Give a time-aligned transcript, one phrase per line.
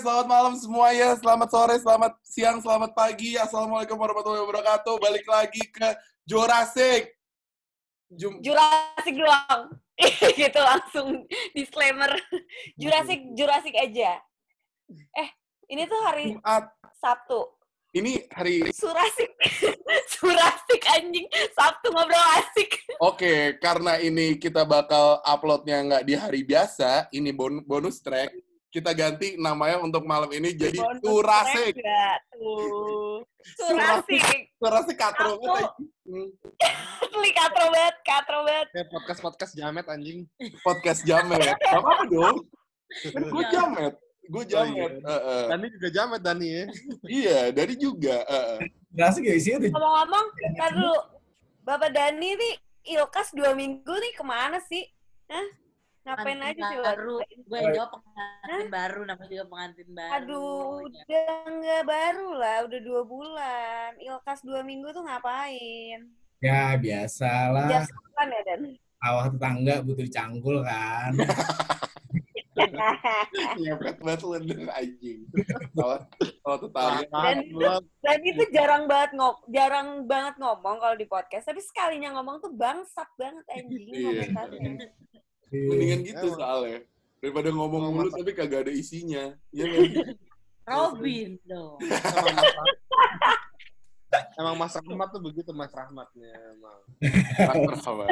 [0.00, 1.12] selamat malam semuanya.
[1.20, 3.36] Selamat sore, selamat siang, selamat pagi.
[3.36, 4.96] Assalamualaikum warahmatullahi wabarakatuh.
[4.96, 5.88] Balik lagi ke
[6.24, 7.12] Jurassic.
[8.08, 9.76] Jum Jurassic doang.
[10.40, 12.08] gitu langsung disclaimer.
[12.80, 14.16] Jurassic, Jurassic aja.
[15.20, 15.28] Eh,
[15.68, 16.72] ini tuh hari Jumat.
[16.96, 17.44] Sabtu.
[17.92, 19.30] Ini hari Surasik.
[20.16, 21.28] Surasik anjing.
[21.52, 22.70] Sabtu ngobrol asik.
[23.04, 28.32] Oke, karena ini kita bakal uploadnya nggak di hari biasa, ini bon- bonus track.
[28.70, 31.74] Kita ganti namanya untuk malam ini jadi Surasik.
[33.58, 34.22] Surasik.
[34.62, 36.30] Surasik katro anjing.
[37.02, 38.68] Asli katro banget, katro banget.
[38.70, 40.22] Kayak podcast-podcast jamet anjing.
[40.62, 41.50] Podcast jamet.
[41.58, 42.36] Gak apa-apa dong.
[43.10, 43.94] Kan gue jamet.
[44.30, 44.92] Gue jamet.
[45.02, 45.18] iya.
[45.18, 45.44] Heeh.
[45.50, 46.64] Dani juga jamet Dani ya.
[47.10, 48.22] Iya, dari juga.
[48.22, 48.58] heeh.
[49.02, 49.70] Asik ya isinya tuh.
[49.74, 50.98] Ngomong-ngomong, ntar dulu.
[51.66, 52.54] Bapak Dani nih,
[52.94, 54.86] Ilkas dua minggu nih ke mana sih?
[55.26, 55.46] Hah?
[56.00, 56.78] Ngapain pengantin aja sih?
[56.80, 61.20] baru gue jawab pengantin baru namanya juga pengantin baru Aduh, Ya.
[61.20, 63.90] udah nggak baru lah, udah dua bulan.
[63.98, 66.00] Ilkas dua minggu tuh ngapain?
[66.40, 67.68] Ya biasalah.
[67.84, 68.60] Sembilan ya Dan?
[69.00, 71.12] Awah tetangga butuh dicangkul kan.
[73.56, 75.20] Nyepret banget lu denger anjing.
[75.72, 77.04] Kalau tetangga.
[77.08, 77.36] Dan.
[78.00, 81.46] Dan itu jarang banget ngom, jarang banget ngomong kalau di podcast.
[81.46, 84.00] Tapi sekalinya ngomong tuh bangsat banget anjing Iya.
[84.02, 84.70] komentarnya.
[85.50, 86.38] Mendingan gitu Emang.
[86.38, 86.78] soalnya.
[87.20, 89.34] Daripada ngomong Emang mulu tapi kagak ada isinya.
[89.50, 90.16] Iya nggak?
[90.70, 91.82] Robin dong
[94.38, 96.80] Emang Mas Rahmat- tuh begitu Mas Rahmatnya emang.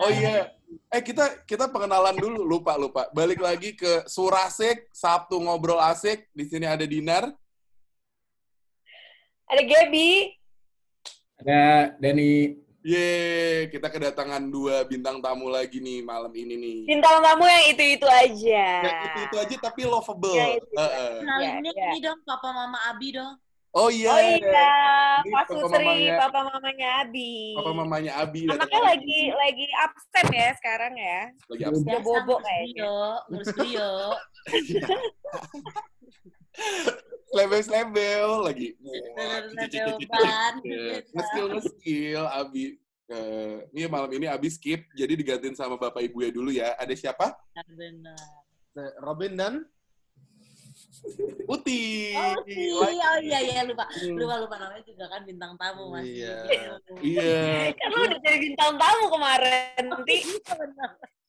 [0.00, 0.48] Oh iya.
[0.88, 3.06] Eh kita kita pengenalan dulu lupa lupa.
[3.12, 6.24] Balik lagi ke Surasik Sabtu ngobrol asik.
[6.32, 7.28] Di sini ada Dinar.
[9.44, 10.12] Ada Gaby.
[11.44, 11.60] Ada
[12.00, 12.63] Dani.
[12.84, 13.08] Ye,
[13.72, 16.76] kita kedatangan dua bintang tamu lagi nih malam ini nih.
[16.84, 18.66] Bintang tamu yang itu-itu aja.
[18.84, 20.36] Ya, itu itu aja tapi lovable.
[20.36, 21.12] Ya, itu Heeh.
[21.24, 21.88] kenalinnya Iya, iya.
[21.88, 23.40] ini dong papa mama Abi dong
[23.74, 24.06] Oh iya.
[24.06, 24.70] Oh iya,
[25.24, 27.58] Ini Pak mamanya- papa mamanya Abi.
[27.58, 31.20] Papa mamanya Abi Anaknya lagi lagi absen ya sekarang ya.
[31.50, 31.82] lagi absen.
[31.82, 32.92] Udah bobo ngurus kayaknya.
[33.32, 33.92] Ngurus Brio
[37.34, 38.68] Slebel-slebel lagi.
[40.06, 42.78] Ban Iya, Nge-skill nge-skill Abi.
[43.04, 46.72] Eh, ini malam ini Abi skip, jadi digantiin sama bapak ibu ya dulu ya.
[46.78, 47.36] Ada siapa?
[47.74, 48.16] benar
[49.02, 49.54] Robin dan
[51.44, 52.12] Uti.
[52.14, 54.16] oh iya oh iya iya lupa Hmm.
[54.16, 56.34] lupa lupa namanya juga kan bintang tamu mas Iya.
[57.02, 57.72] Iya.
[57.74, 59.82] Kan lu udah jadi bintang tamu kemarin.
[59.90, 60.16] Nanti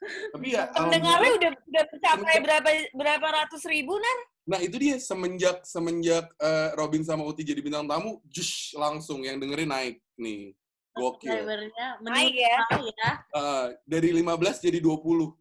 [0.06, 1.40] Tapi ya, pendengarnya alhamdulillah.
[1.42, 4.18] udah udah mencapai berapa berapa ratus ribu nar?
[4.46, 9.42] nah itu dia semenjak semenjak eh, Robin sama Uti jadi bintang tamu, jush langsung yang
[9.42, 10.54] dengerin naik nih.
[10.94, 11.28] Gokil.
[11.28, 12.58] Subscribernya Naik ya.
[12.80, 15.34] ya Eh, dari 15 jadi 20.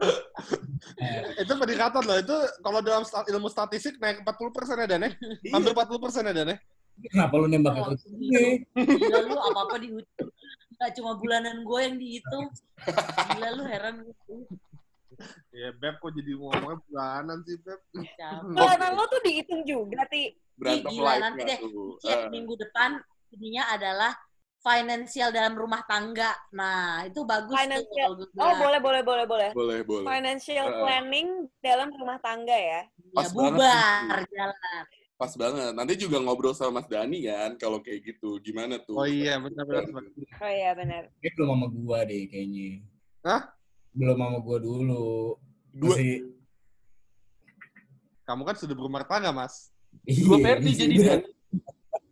[1.42, 2.16] itu peningkatan loh.
[2.20, 5.10] Itu kalau dalam ilmu statistik naik 40 persen ya Dan ya?
[5.52, 6.56] Hampir 40 persen ya Dan ya?
[7.00, 8.60] Kenapa lu nembak aku sini?
[8.76, 10.30] gila lu apa apa dihitung
[10.80, 12.46] Gak cuma bulanan gue yang dihitung
[13.36, 14.14] gila lu heran gue
[15.52, 17.80] Ya Beb kok jadi ngomongnya bulanan sih Beb.
[18.56, 20.32] Bulanan lo tuh dihitung juga, Ti.
[20.56, 21.60] Berantem gila, nanti deh.
[22.08, 22.96] Eh, minggu depan
[23.36, 24.12] ininya adalah
[24.60, 26.36] financial dalam rumah tangga.
[26.52, 29.50] Nah, itu bagus Financial- tuh Oh, boleh boleh boleh boleh.
[29.50, 30.04] boleh, boleh.
[30.04, 30.76] Financial Eh.
[30.84, 31.28] planning
[31.58, 32.84] dalam rumah tangga ya.
[32.84, 32.84] Ya,
[33.16, 34.84] Pas banget bubar jalan.
[35.16, 35.72] Pas banget.
[35.76, 38.40] Nanti juga ngobrol sama Mas Dani kan, kalau kayak gitu.
[38.40, 38.96] Gimana tuh?
[38.96, 39.84] Oh iya benar benar.
[39.88, 40.12] benar.
[40.40, 41.02] Oh iya benar.
[41.20, 42.84] Dia belum sama gua deh kayaknya.
[43.24, 43.42] Hah?
[43.92, 45.36] Belum sama gua dulu.
[45.72, 46.36] Dua- Masih...
[48.24, 49.72] Kamu kan sudah berumah tangga Mas.
[50.06, 51.18] Dua Iya, versi jadi sudah.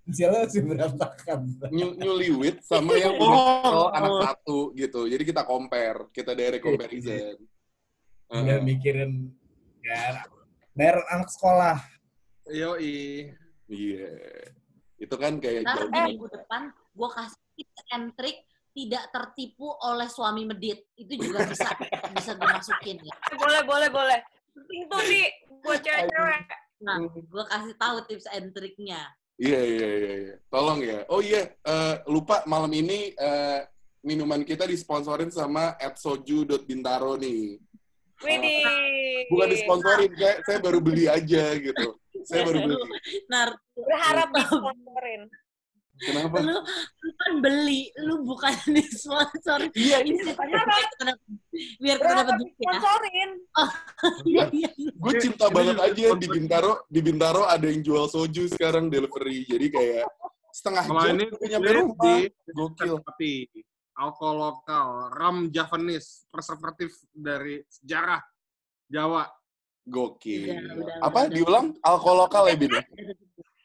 [0.09, 0.17] Dan.
[0.17, 1.45] Siapa sih berapa kan?
[1.69, 3.89] New, newlywed sama yang Oh, oh.
[3.93, 5.05] anak satu gitu.
[5.05, 7.37] Jadi kita compare, kita direct comparison.
[8.29, 8.65] Udah Heeh.
[8.65, 9.33] mikirin
[9.81, 10.25] ya
[10.73, 11.77] bayar anak sekolah.
[12.49, 13.33] Yoi.
[13.69, 14.09] Iya.
[14.97, 15.93] Itu kan kayak Ntar jauh.
[15.93, 18.39] di minggu depan gue kasih tips and trick
[18.73, 20.89] tidak tertipu oleh suami medit.
[20.97, 21.69] Itu juga bisa
[22.17, 23.15] bisa gue masukin ya.
[23.37, 24.19] Boleh boleh boleh.
[24.57, 25.21] Penting tuh Ti
[25.61, 26.43] buat cewek-cewek.
[26.79, 29.03] Nah, gue kasih tahu tips and triknya.
[29.39, 30.35] Iya, iya, iya, iya.
[30.51, 30.99] Tolong ya.
[31.07, 33.61] Oh iya, eh, lupa malam ini eh,
[34.03, 37.55] minuman kita disponsorin sama @soju.bintaro nih.
[38.19, 38.67] Widih.
[39.31, 41.95] Bukan disponsorin, saya, saya baru beli aja gitu.
[42.27, 42.75] Saya baru beli.
[43.31, 45.31] Nar, Berharap disponsorin.
[45.99, 46.37] Kenapa?
[46.39, 46.57] lu,
[47.01, 49.67] lu kan beli, lu bukan disponsor.
[49.73, 51.23] Iya, Ini ceritanya biar kita dapat
[51.79, 52.55] biar kita Berharap dapat duit ya.
[52.55, 53.31] disponsorin.
[54.25, 54.71] Iya, iya.
[54.89, 56.73] gue cinta banget aja di Bintaro.
[56.87, 59.43] Di Bintaro ada yang jual soju sekarang delivery.
[59.43, 60.07] Jadi kayak
[60.49, 61.99] setengah Kalau jam ini nyampe rumah.
[61.99, 62.15] di
[62.49, 62.95] Gokil.
[63.03, 63.31] tapi
[63.95, 68.23] alkohol lokal, rum Javanese, preservatif dari sejarah
[68.87, 69.27] Jawa.
[69.83, 70.53] Gokil.
[70.79, 71.27] Udah, Apa?
[71.27, 71.33] udah.
[71.33, 71.67] Diulang?
[71.81, 72.71] Alkohol lokal ya, Bin?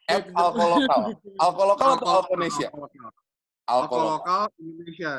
[0.04, 0.20] Ya?
[0.20, 1.00] At alkohol lokal.
[1.44, 2.68] Alkohol lokal atau Alkonesia?
[2.68, 3.00] Alkohol lokal.
[3.04, 3.16] Alkohol
[3.64, 4.40] Alkohol lokal.
[4.44, 5.12] lokal Indonesia.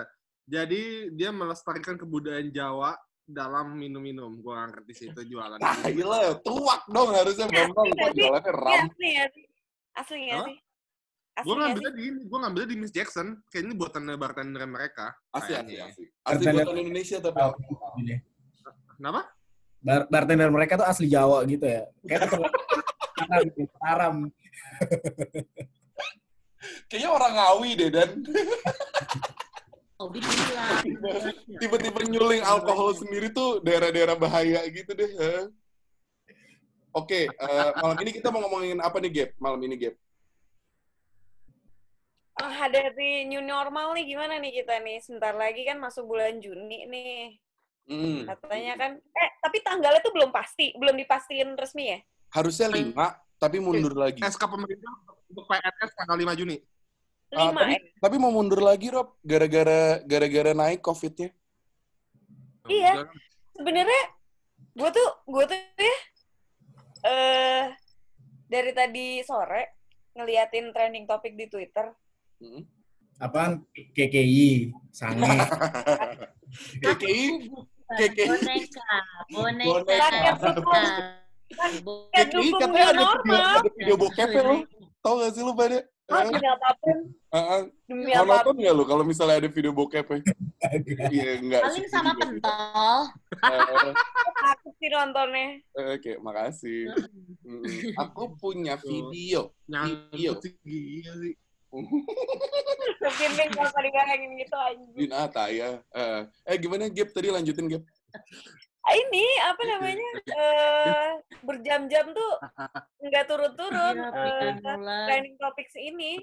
[0.45, 0.81] Jadi
[1.17, 2.93] dia melestarikan kebudayaan Jawa
[3.25, 4.37] dalam minum-minum.
[4.39, 5.57] Gua ngerti sih itu jualan.
[5.57, 7.89] Nah, gila, tuak dong harusnya Bambang.
[7.89, 8.83] Kok jualannya Ini ram?
[8.85, 9.45] asli ya sih?
[9.97, 10.45] Asli Hah?
[10.45, 10.57] sih?
[11.35, 13.27] Gue nggak ngambilnya di ini, gue ngambilnya di Miss Jackson.
[13.51, 15.11] Kayaknya ini buatan bartender mereka.
[15.35, 15.83] Asli, asli, Kayaknya.
[15.91, 16.05] asli.
[16.23, 17.39] Asli buatan Indonesia tapi.
[18.05, 18.15] Ini.
[18.95, 19.21] Kenapa?
[19.83, 21.83] Bar bartender mereka tuh asli Jawa gitu ya.
[22.07, 22.29] Kayak
[23.15, 24.15] Mataram.
[26.89, 28.09] Kayaknya orang Ngawi deh, Dan.
[31.61, 35.11] Tiba-tiba nyuling alkohol sendiri tuh daerah-daerah bahaya gitu deh.
[36.95, 39.29] Oke, eh, malam ini kita mau ngomongin apa nih, Gap?
[39.39, 39.95] Malam ini, Gap?
[42.35, 44.99] Menghadapi new normal nih gimana nih kita nih?
[44.99, 47.39] Sebentar lagi kan masuk bulan Juni nih.
[47.85, 48.25] Hmm.
[48.25, 51.99] Katanya kan, eh tapi tanggalnya tuh belum pasti, belum dipastiin resmi ya?
[52.35, 54.19] Harusnya lima, tapi mundur lagi.
[54.19, 54.91] SK pemerintah
[55.31, 56.57] untuk PNS tanggal 5 Juni.
[57.31, 57.79] Lima tapi, ya?
[58.03, 59.15] tapi mau mundur lagi, Rob.
[59.23, 61.31] Gara-gara gara-gara naik COVID-nya.
[62.67, 63.07] Iya.
[63.55, 64.03] Sebenarnya
[64.75, 65.97] gue tuh gue tuh ya
[67.07, 67.63] eh
[68.51, 69.79] dari tadi sore
[70.11, 71.87] ngeliatin trending topik di Twitter.
[72.43, 72.67] Hmm.
[73.15, 73.63] Apaan?
[73.71, 75.23] KKI, Sange.
[76.83, 77.47] KKI,
[77.95, 78.27] KKI.
[78.27, 78.91] Boneka,
[79.31, 79.83] boneka.
[79.87, 79.95] Boneka.
[80.03, 84.55] Rakyat dukung, rakyat KKI dukung katanya ada video, ada video bokepnya lo.
[85.05, 85.79] Tau gak sih lu pada?
[86.05, 86.97] Ah, demi apa pun,
[87.33, 87.61] Heeh.
[87.89, 88.53] demi Mau apa pun.
[88.53, 90.21] nonton nggak lu kalau misalnya ada video bokepnya?
[91.09, 91.61] Iya, enggak.
[91.65, 92.99] Paling sama pentol.
[94.53, 95.65] Aku sih nontonnya.
[95.97, 96.93] Oke, makasih.
[97.97, 99.49] Aku punya video.
[100.13, 100.37] Iya.
[100.37, 100.53] Sih.
[103.01, 104.93] Mungkin gak usah digarangin gitu anjing.
[104.93, 105.81] Binata ya.
[105.89, 106.21] Eh,
[106.53, 107.83] eh gimana Gap tadi lanjutin Gap?
[108.85, 110.09] Ini apa namanya?
[110.27, 111.11] eh
[111.41, 112.33] berjam-jam tuh
[113.05, 115.05] nggak turun-turun Iya, eh, mulai.
[115.09, 116.21] trending topics ini.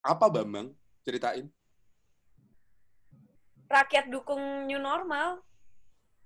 [0.00, 0.72] Apa Bambang?
[1.02, 1.52] Ceritain.
[3.66, 5.40] Rakyat dukung new normal.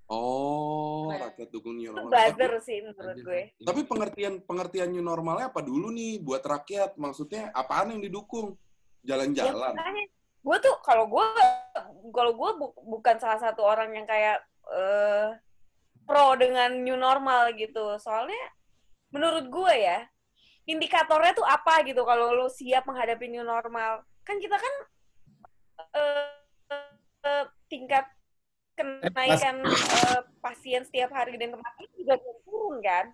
[0.07, 2.15] Oh, rakyat dukung new Itu normal.
[2.15, 3.43] Tapi, buzzer sih menurut gue.
[3.59, 6.95] tapi pengertian pengertian new normalnya apa dulu nih buat rakyat?
[6.95, 8.55] Maksudnya apaan yang didukung?
[9.03, 9.75] Ya, Jalan-jalan.
[9.75, 10.05] makanya
[10.43, 11.27] gue tuh kalau gue
[12.11, 14.43] kalau gue bu- bukan salah satu orang yang kayak
[14.73, 15.29] eh,
[16.07, 17.99] pro dengan new normal gitu.
[17.99, 18.39] Soalnya
[19.11, 20.07] menurut gue ya
[20.67, 24.03] indikatornya tuh apa gitu kalau lo siap menghadapi new normal.
[24.27, 24.75] Kan kita kan
[25.95, 26.29] eh,
[27.27, 28.07] eh, tingkat
[28.77, 32.15] kenaikan eh, pasien setiap hari dan kematian juga
[32.45, 33.07] turun kan.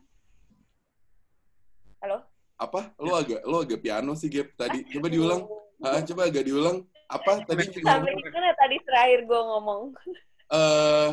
[2.03, 2.19] Halo?
[2.59, 2.91] Apa?
[2.99, 4.83] Lu agak lu agak piano sih Gap tadi.
[4.91, 5.43] Coba diulang.
[5.83, 6.83] Ah, coba agak diulang.
[7.07, 7.69] Apa tadi?
[7.79, 9.83] Sampai di mana tadi terakhir gue ngomong?
[10.53, 11.09] Eh,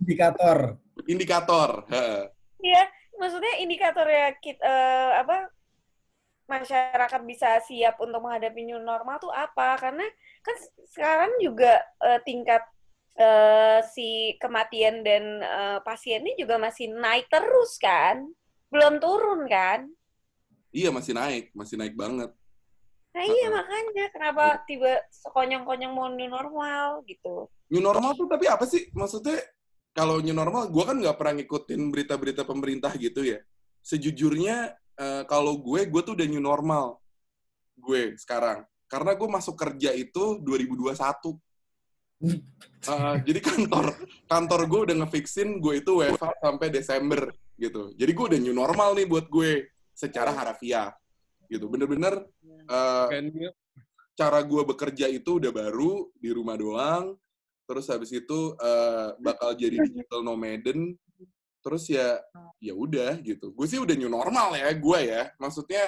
[0.00, 0.78] Indikator.
[1.08, 1.84] indikator.
[1.90, 2.30] Heeh.
[2.62, 2.82] Iya,
[3.18, 5.50] maksudnya indikatornya kita eh, apa
[6.46, 9.76] masyarakat bisa siap untuk menghadapi new normal tuh apa?
[9.80, 10.04] Karena
[10.44, 10.56] kan
[10.86, 12.62] sekarang juga eh, tingkat
[13.18, 18.30] eh, si kematian dan eh, pasiennya juga masih naik terus kan,
[18.70, 19.90] belum turun kan?
[20.72, 22.32] Iya masih naik, masih naik banget.
[23.12, 27.44] Nah iya makanya kenapa tiba sekonyong-konyong mau new normal gitu?
[27.68, 28.88] New normal tuh tapi apa sih?
[28.96, 29.36] Maksudnya
[29.92, 33.44] kalau new normal, gue kan nggak pernah ngikutin berita-berita pemerintah gitu ya.
[33.84, 36.96] Sejujurnya eh, kalau gue, gue tuh udah new normal.
[37.76, 38.64] Gue sekarang.
[38.88, 41.36] Karena gue masuk kerja itu 2021.
[42.82, 43.94] Eh, jadi kantor
[44.26, 47.94] kantor gue udah ngefixin gue itu WFH sampai Desember gitu.
[47.94, 50.90] Jadi gue udah new normal nih buat gue secara harafiah
[51.46, 51.70] gitu.
[51.70, 53.54] Bener-bener eh, Kayaknya
[54.18, 57.14] cara gue bekerja itu udah baru di rumah doang.
[57.66, 60.98] Terus habis itu eh, bakal jadi digital nomaden.
[61.62, 62.18] Terus ya
[62.58, 63.54] ya udah gitu.
[63.54, 65.22] Gue sih udah new normal ya gue ya.
[65.38, 65.84] Maksudnya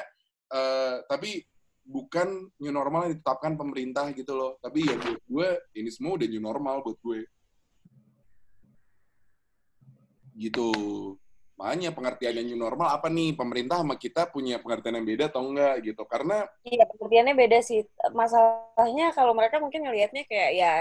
[0.54, 1.42] eh, tapi
[1.84, 4.56] bukan new normal yang ditetapkan pemerintah gitu loh.
[4.62, 7.20] Tapi ya buat gue ini semua udah new normal buat gue.
[10.34, 10.70] Gitu.
[11.54, 13.38] Makanya pengertiannya new normal apa nih?
[13.38, 16.02] Pemerintah sama kita punya pengertian yang beda atau enggak gitu.
[16.02, 17.86] Karena Iya, pengertiannya beda sih.
[18.10, 20.72] Masalahnya kalau mereka mungkin ngelihatnya kayak ya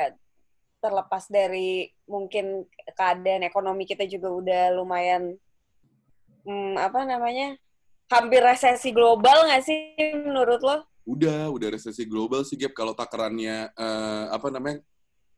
[0.84, 5.40] terlepas dari mungkin keadaan ekonomi kita juga udah lumayan
[6.44, 7.56] hmm, apa namanya?
[8.12, 10.78] hampir resesi global nggak sih menurut lo?
[11.04, 14.84] udah udah resesi global sih Gap kalau takarannya eh, apa namanya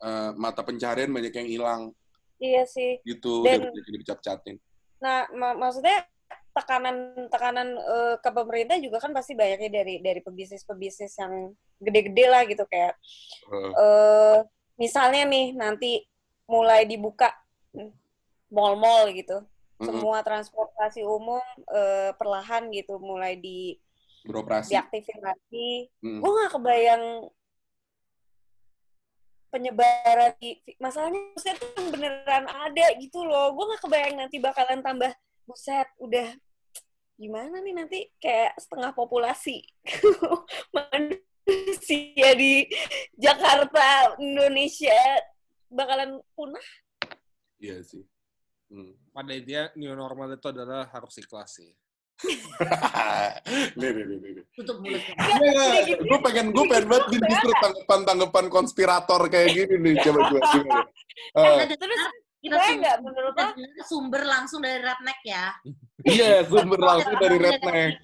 [0.01, 1.81] eh, mata pencarian banyak yang hilang
[2.35, 2.99] Iya sih.
[3.07, 4.57] gitu Dan- udah dicap-catin
[4.99, 6.03] Nah, ma- maksudnya
[6.51, 12.43] tekanan tekanan eh, ke pemerintah juga kan pasti banyaknya dari dari pebisnis-pebisnis yang gede-gede lah
[12.43, 12.93] gitu kayak
[13.51, 13.71] Heeh.
[13.71, 14.37] eh
[14.75, 16.03] misalnya nih nanti
[16.45, 17.31] mulai dibuka
[18.51, 19.41] mall-mall gitu
[19.79, 19.87] Mm-mm.
[19.91, 21.41] semua transportasi umum
[21.73, 23.75] eh, perlahan gitu mulai di
[24.25, 24.71] beroperasi.
[24.73, 26.19] diaktifin lagi Mm.
[26.21, 27.03] gue nggak kebayang
[29.51, 35.11] penyebaran di masalahnya buset tuh beneran ada gitu loh gue nggak kebayang nanti bakalan tambah
[35.47, 36.35] buset udah
[37.15, 39.63] gimana nih nanti kayak setengah populasi
[41.49, 42.65] manusia di
[43.15, 44.97] Jakarta Indonesia
[45.69, 46.67] bakalan punah
[47.55, 48.03] Iya sih.
[48.67, 48.91] Hmm.
[49.15, 51.71] Pada intinya new normal itu adalah harus ikhlas sih.
[53.79, 54.43] nih, nih, nih, nih.
[54.59, 55.15] Tutup mulutnya.
[56.03, 60.41] gue pengen gue pengen banget Bin, justru tanggapan tanggapan konspirator kayak gini nih coba gue?
[61.35, 62.01] Ah, Ada terus
[62.43, 65.45] kita sumber, nggak menurut kita sumber langsung dari Redneck ya.
[66.05, 67.97] iya sumber langsung dari redneck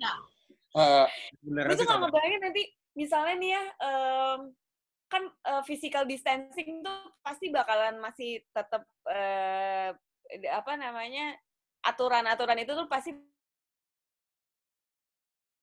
[1.75, 2.63] sih tuh nggak kalau ngebayangin nanti
[2.97, 4.39] misalnya nih ya em,
[5.11, 9.91] kan eh, physical distancing tuh pasti bakalan masih tetap eh,
[10.47, 11.35] apa namanya
[11.83, 13.11] aturan-aturan itu tuh pasti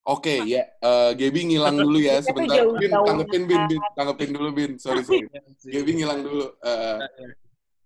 [0.09, 2.65] Oke ya, eh Gaby ngilang dulu ya sebentar.
[2.81, 4.71] Bin, tanggepin Bin, Bin, tanggepin dulu Bin.
[4.81, 5.29] Sorry sorry.
[5.61, 6.49] Gaby ngilang dulu.
[6.65, 6.97] Eh,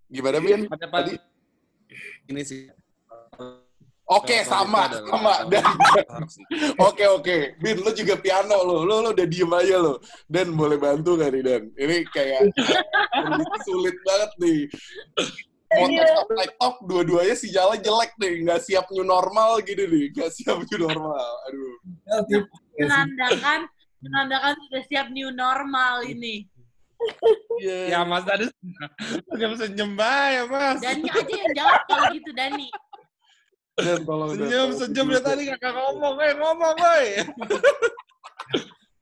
[0.08, 0.64] gimana Bin?
[0.72, 1.20] Tadi?
[2.32, 2.72] ini sih.
[4.04, 5.34] Oke Kalau sama sama.
[6.92, 10.04] Oke oke, Bin, lo juga piano lo, lo lo udah diem aja lo.
[10.28, 11.64] Dan boleh bantu gak nih Dan?
[11.80, 12.52] Ini kayak
[13.64, 14.60] sulit banget nih.
[15.74, 16.06] Mau Iya.
[16.06, 20.62] TikTok, TikTok, dua-duanya si jalan jelek nih, nggak siap new normal gitu nih, nggak siap
[20.62, 21.28] new normal.
[21.50, 21.74] Aduh.
[22.78, 23.60] Menandakan
[24.04, 26.46] menandakan sudah siap new normal ini.
[27.60, 28.48] Ya Mas Dani
[29.28, 30.80] senyum senyum ya Mas.
[30.80, 32.68] Dani aja yang jawab kalau gitu Dani.
[33.74, 37.08] Dan kalau udah Senyum senyum dia tadi kakak ngomong, eh ngomong, woi.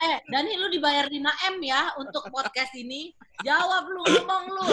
[0.02, 1.14] Eh, Dani lu dibayar 5
[1.54, 3.14] M ya untuk podcast ini.
[3.46, 4.70] Jawab lu, ngomong lu.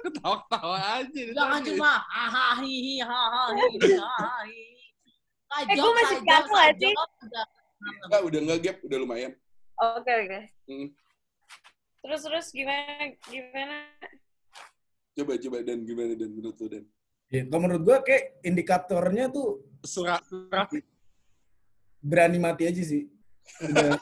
[0.00, 1.22] Ketawa-ketawa aja.
[1.36, 4.80] Jangan cuma hahaha hihi hahaha hihi hahaha hihi.
[5.60, 6.88] Eh, gua masih Kajok, piano nggak sih?
[6.88, 7.44] kajok, udah.
[8.00, 9.32] Enggak, udah nggak gap, udah lumayan.
[9.76, 10.88] oke oke Hmm.
[12.00, 13.76] terus terus gimana gimana
[15.12, 16.84] Coba coba dan gimana dan menurut lo dan?
[17.30, 20.66] Ya, kalau menurut gua kayak indikatornya tuh Surat, surat.
[22.02, 23.06] berani mati aja sih.
[23.62, 23.94] Udah.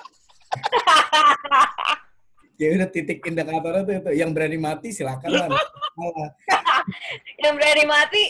[2.60, 4.10] ya udah titik indikatornya tuh itu.
[4.16, 5.48] Yang berani mati silakan lah.
[7.44, 8.22] Yang berani mati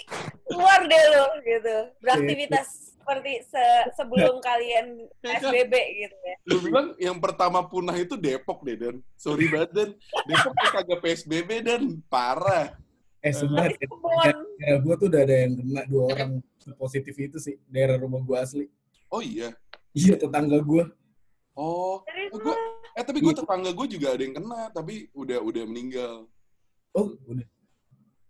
[0.50, 2.67] keluar deh lo gitu beraktivitas
[2.99, 8.75] seperti se- sebelum kalian SBB gitu ya Lu bilang yang pertama punah itu Depok deh
[8.75, 8.99] dan.
[9.14, 9.88] Sorry banget dan.
[10.26, 12.75] Depok kagak PSBB dan parah.
[13.30, 14.12] Eh kebun
[14.58, 16.30] daerah gua tuh udah ada yang kena dua orang
[16.80, 18.66] positif itu sih daerah rumah gua asli.
[19.12, 19.52] Oh iya.
[19.92, 20.88] Iya tetangga gua.
[21.58, 22.54] Oh, eh, gua,
[22.94, 26.30] eh tapi gue tetangga gue juga ada yang kena, tapi udah udah meninggal.
[26.94, 27.42] Oh udah.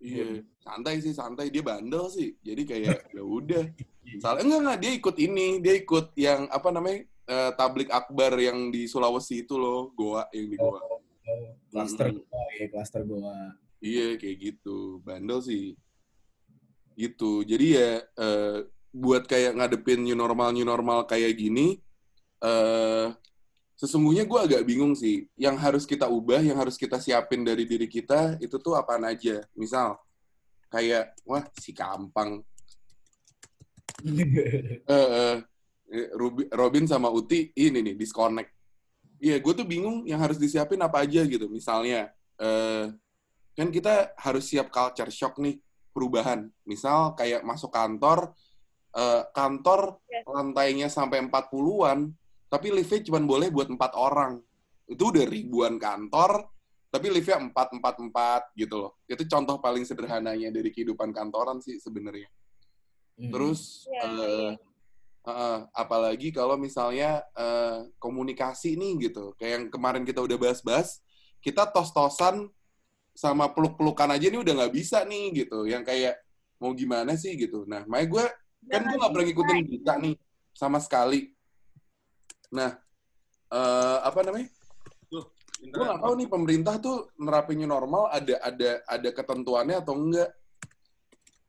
[0.01, 1.53] Iya, santai sih, santai.
[1.53, 2.41] Dia bandel sih.
[2.41, 3.69] Jadi kayak ya udah.
[4.17, 7.05] Salah enggak enggak dia ikut ini, dia ikut yang apa namanya?
[7.29, 10.81] eh, tablik akbar yang di Sulawesi itu loh, Goa yang di Goa.
[10.81, 11.05] Oh,
[11.69, 12.25] Cluster Mm-mm.
[12.25, 13.37] gua, ya cluster gua.
[13.79, 15.03] Iya, kayak gitu.
[15.03, 15.65] Bandel sih.
[16.99, 17.47] Gitu.
[17.47, 18.59] Jadi ya eh,
[18.91, 21.79] buat kayak ngadepin new normal new normal kayak gini
[22.39, 23.13] eh
[23.79, 25.31] sesungguhnya gue agak bingung sih.
[25.39, 29.43] Yang harus kita ubah, yang harus kita siapin dari diri kita itu tuh apaan aja.
[29.55, 29.95] Misal
[30.69, 32.43] kayak wah si Kampang
[34.87, 35.37] eh,
[36.15, 38.51] Rubi- Robin sama Uti ini nih disconnect.
[39.19, 41.51] Iya, gue tuh bingung yang harus disiapin apa aja gitu.
[41.51, 42.95] Misalnya, eh,
[43.59, 45.59] kan kita harus siap culture shock nih
[45.91, 46.47] perubahan.
[46.63, 48.31] Misal kayak masuk kantor,
[48.95, 50.23] eh, kantor Yes.
[50.31, 52.15] lantainya sampai 40-an,
[52.47, 54.39] tapi liftnya cuma boleh buat empat orang.
[54.87, 56.47] Itu udah ribuan kantor,
[56.95, 58.93] tapi liftnya empat empat empat gitu loh.
[59.11, 62.31] Itu contoh paling sederhananya dari kehidupan kantoran sih sebenarnya.
[63.19, 63.35] Hmm.
[63.35, 64.55] Terus eh, iya.
[65.29, 71.05] Heeh, apalagi kalau misalnya eh, komunikasi nih gitu, kayak yang kemarin kita udah bahas-bahas,
[71.45, 72.49] kita tos-tosan
[73.19, 76.23] sama peluk-pelukan aja nih udah nggak bisa nih gitu, yang kayak
[76.63, 77.67] mau gimana sih gitu.
[77.67, 78.25] Nah, makanya gue
[78.71, 80.15] kan gue nggak pernah ngikutin berita nih
[80.55, 81.35] sama sekali.
[82.55, 82.79] Nah,
[83.51, 84.47] eh, apa namanya?
[85.11, 90.31] Gue nggak tahu nih pemerintah tuh nerapin new normal ada ada ada ketentuannya atau enggak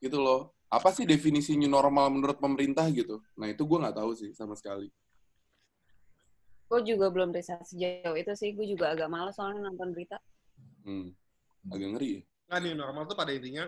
[0.01, 0.57] gitu loh.
[0.73, 3.21] Apa sih definisi new normal menurut pemerintah gitu?
[3.37, 4.89] Nah itu gue nggak tahu sih sama sekali.
[6.69, 10.21] gue juga belum riset sejauh itu sih gue juga agak males soalnya nonton berita
[10.85, 11.11] Hmm.
[11.67, 12.21] Agak ngeri ya.
[12.49, 13.67] Nah, new normal tuh pada intinya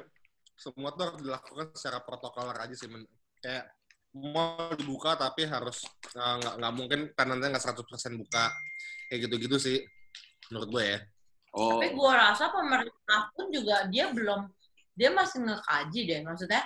[0.56, 2.88] semua tuh harus dilakukan secara protokoler aja sih.
[2.88, 3.04] Men.
[3.42, 3.74] Kayak
[4.12, 5.88] mall dibuka tapi harus
[6.20, 8.52] uh, nggak nggak mungkin tenantnya nggak 100% buka
[9.08, 9.78] kayak gitu-gitu sih
[10.52, 11.00] menurut gue ya
[11.52, 14.48] Oh, Tapi gue rasa pemerintah pun juga dia belum,
[14.96, 16.20] dia masih ngekaji deh.
[16.24, 16.64] Maksudnya,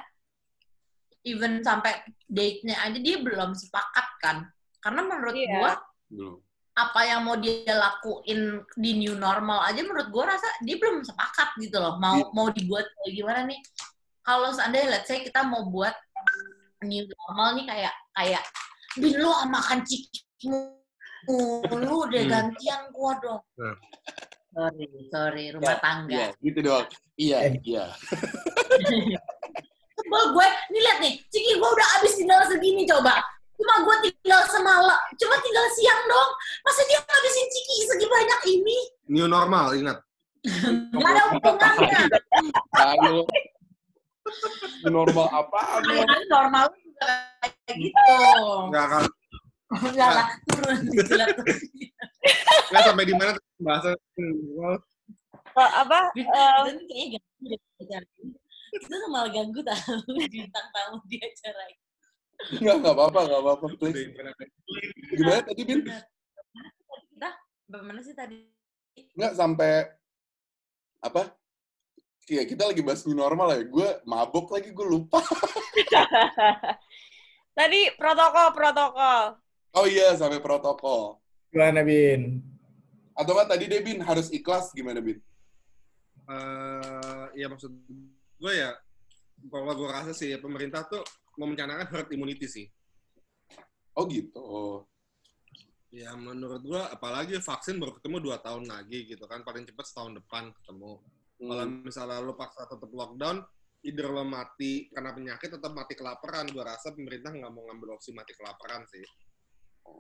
[1.25, 4.38] even sampai date-nya aja dia belum sepakat kan.
[4.77, 5.50] Karena menurut Iya.
[5.50, 5.72] gue,
[6.13, 6.38] belum.
[6.75, 11.55] Apa yang mau dia lakuin di new normal aja menurut gue rasa dia belum sepakat
[11.63, 11.96] gitu loh.
[12.03, 12.27] Mau Iya.
[12.36, 13.60] mau dibuat kayak gimana nih?
[14.22, 15.96] Kalau seandainya let's say kita mau buat
[16.84, 18.44] new normal nih kayak kayak
[18.96, 20.20] Bin lu makan ciki
[21.72, 22.32] lu deh Hmm.
[22.32, 23.41] gantian gua dong.
[23.55, 23.75] Hmm.
[24.55, 26.15] Sorry, sorry, rumah tangga.
[26.15, 26.88] Iya, gitu doang.
[27.20, 27.53] Iya, Eh.
[27.67, 27.86] iya.
[29.96, 33.20] Sebel gue, nih lihat nih, Ciki gue udah habis tinggal segini coba.
[33.55, 36.31] Cuma gue tinggal semalam, cuma tinggal siang dong.
[36.62, 38.77] Masa dia ngabisin Ciki segi banyak ini?
[39.05, 40.01] new normal ingat
[40.91, 42.00] Gak ada hubungannya.
[42.74, 43.24] Normal lo?
[44.85, 47.07] Kalian normal juga
[47.41, 48.13] kayak gitu.
[48.69, 49.03] nggak akan
[49.65, 50.77] Enggak lah, turun
[52.69, 53.89] nggak sampai di mana bahasa
[55.55, 56.00] Eh, apa?
[56.13, 57.57] eh, Dan kayaknya ini.
[58.75, 59.95] Kita tuh malah ganggu tahu
[60.27, 61.85] bintang tamu di acara ini.
[62.60, 63.65] Enggak, enggak apa-apa, enggak apa-apa.
[63.80, 64.01] Please.
[65.15, 65.80] Gimana tadi, Bin?
[67.15, 67.30] Kita,
[67.70, 68.39] bagaimana sih tadi?
[69.15, 69.72] Enggak sampai
[71.01, 71.32] apa?
[72.25, 73.62] Iya, kita lagi bahas new normal ya.
[73.65, 75.22] Gue mabok lagi, gue lupa.
[77.58, 79.22] Tadi protokol protokol.
[79.77, 81.22] Oh iya, sampai protokol.
[81.54, 82.42] Gimana, Bin?
[83.13, 85.22] Atau enggak tadi deh, Bin, harus ikhlas gimana, Bin?
[86.25, 87.70] eh ya maksud
[88.42, 88.74] gue ya
[89.46, 91.06] kalau gue rasa sih ya, pemerintah tuh
[91.38, 92.68] mau mencanangkan herd immunity sih
[93.96, 94.39] Oh gitu.
[94.39, 94.77] Oh.
[95.88, 100.20] ya menurut gue apalagi vaksin baru ketemu dua tahun lagi gitu kan paling cepat setahun
[100.20, 101.00] depan ketemu
[101.36, 101.84] kalau Hmm.
[101.84, 103.39] misalnya lo paksa tetap lockdown
[103.80, 108.12] either lo mati karena penyakit atau mati kelaparan gue rasa pemerintah nggak mau ngambil opsi
[108.12, 109.04] mati kelaparan sih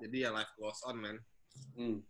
[0.03, 1.15] jadi ya life goes on man
[1.79, 2.03] Hmm.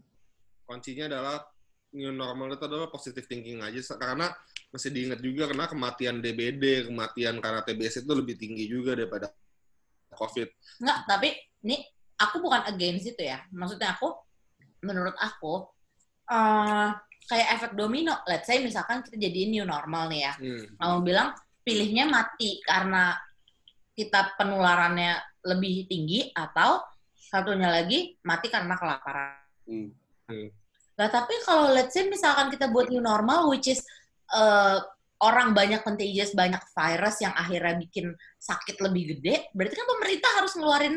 [0.66, 1.46] kuncinya adalah
[1.94, 4.34] new normal itu adalah positive thinking aja karena
[4.72, 9.32] mesti diingat juga karena kematian DBD, kematian karena TBC itu lebih tinggi juga daripada
[10.16, 10.48] COVID.
[10.84, 11.30] Enggak, tapi
[11.68, 11.82] ini
[12.20, 13.44] aku bukan against itu ya.
[13.52, 14.14] Maksudnya aku,
[14.84, 15.68] menurut aku,
[16.32, 16.92] eh
[17.26, 18.22] kayak efek domino.
[18.30, 20.34] Let's say misalkan kita jadiin new normal nih ya.
[20.38, 20.66] Hmm.
[20.78, 21.30] Kamu bilang
[21.66, 23.18] pilihnya mati karena
[23.96, 26.84] kita penularannya lebih tinggi atau
[27.16, 29.42] satunya lagi mati karena kelaparan.
[29.66, 29.90] Hmm.
[30.96, 33.82] Nah, tapi kalau let's say misalkan kita buat new normal, which is
[34.34, 34.80] eh,
[35.22, 40.54] orang banyak contagious, banyak virus yang akhirnya bikin sakit lebih gede, berarti kan pemerintah harus
[40.60, 40.96] ngeluarin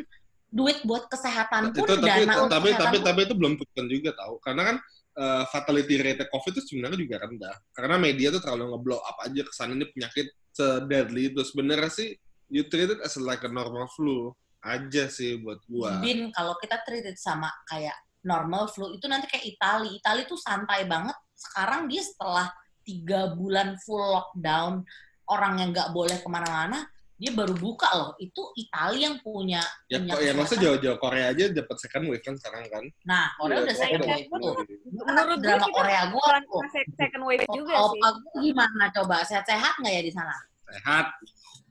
[0.48, 3.04] duit buat kesehatan pun, itu tapi dana untuk tapi kesehatan tapi pun.
[3.04, 4.76] tapi itu belum buktikan juga tahu karena kan
[5.20, 9.44] eh, fatality rate COVID itu sebenarnya juga rendah karena media tuh terlalu ngeblow up aja
[9.44, 12.16] kesan ini penyakit se-deadly itu sebenarnya sih
[12.48, 14.32] you treat it as like a normal flu
[14.64, 16.02] aja sih buat gua.
[16.02, 17.94] Bin, kalau kita treated sama kayak
[18.26, 20.02] normal flu, itu nanti kayak Itali.
[20.02, 21.14] Itali tuh santai banget.
[21.38, 22.50] Sekarang dia setelah
[22.88, 24.80] tiga bulan full lockdown,
[25.28, 26.88] orang yang nggak boleh ke mana-mana,
[27.20, 28.16] dia baru buka loh.
[28.16, 29.60] Itu Itali yang punya
[29.92, 30.64] Ya, punya kok ya maksudnya kesehatan.
[30.80, 32.88] jauh-jauh Korea aja dapat second wave kan sekarang kan.
[33.04, 34.56] Nah, Korea Iya, udah Korea second udah wave tuh.
[35.04, 36.24] Menurut drama Korea gue
[36.72, 38.00] sec- second wave juga sih.
[38.00, 39.20] Opa gue gimana coba?
[39.20, 40.32] Sehat-sehat nggak ya di sana?
[40.64, 41.12] Sehat.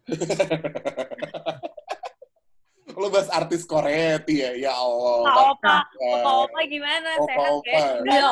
[2.97, 5.53] Lo bahas artis Korea ya, ya Allah.
[5.53, 6.17] Opa, Ya.
[6.17, 7.13] Opa Opa gimana?
[7.19, 7.67] Opa Sehat Opa.
[7.67, 7.83] ya?
[8.01, 8.25] Iya,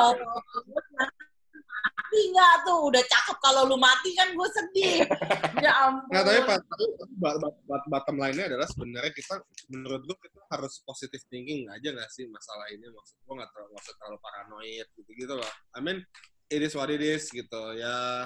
[2.16, 2.78] mati nggak tuh?
[2.88, 5.04] Udah cakep kalau lu mati kan gue sedih.
[5.64, 6.08] ya ampun.
[6.08, 6.84] Nggak, tapi
[7.20, 9.34] ba- bottom line-nya adalah sebenarnya kita,
[9.68, 12.88] menurut gue kita harus positive thinking aja nggak sih masalah ini.
[12.88, 15.52] Maksud gue nggak terlalu, usah terlalu paranoid gitu-gitu loh.
[15.76, 16.00] I mean,
[16.48, 17.62] it is what it is gitu.
[17.76, 18.24] Ya,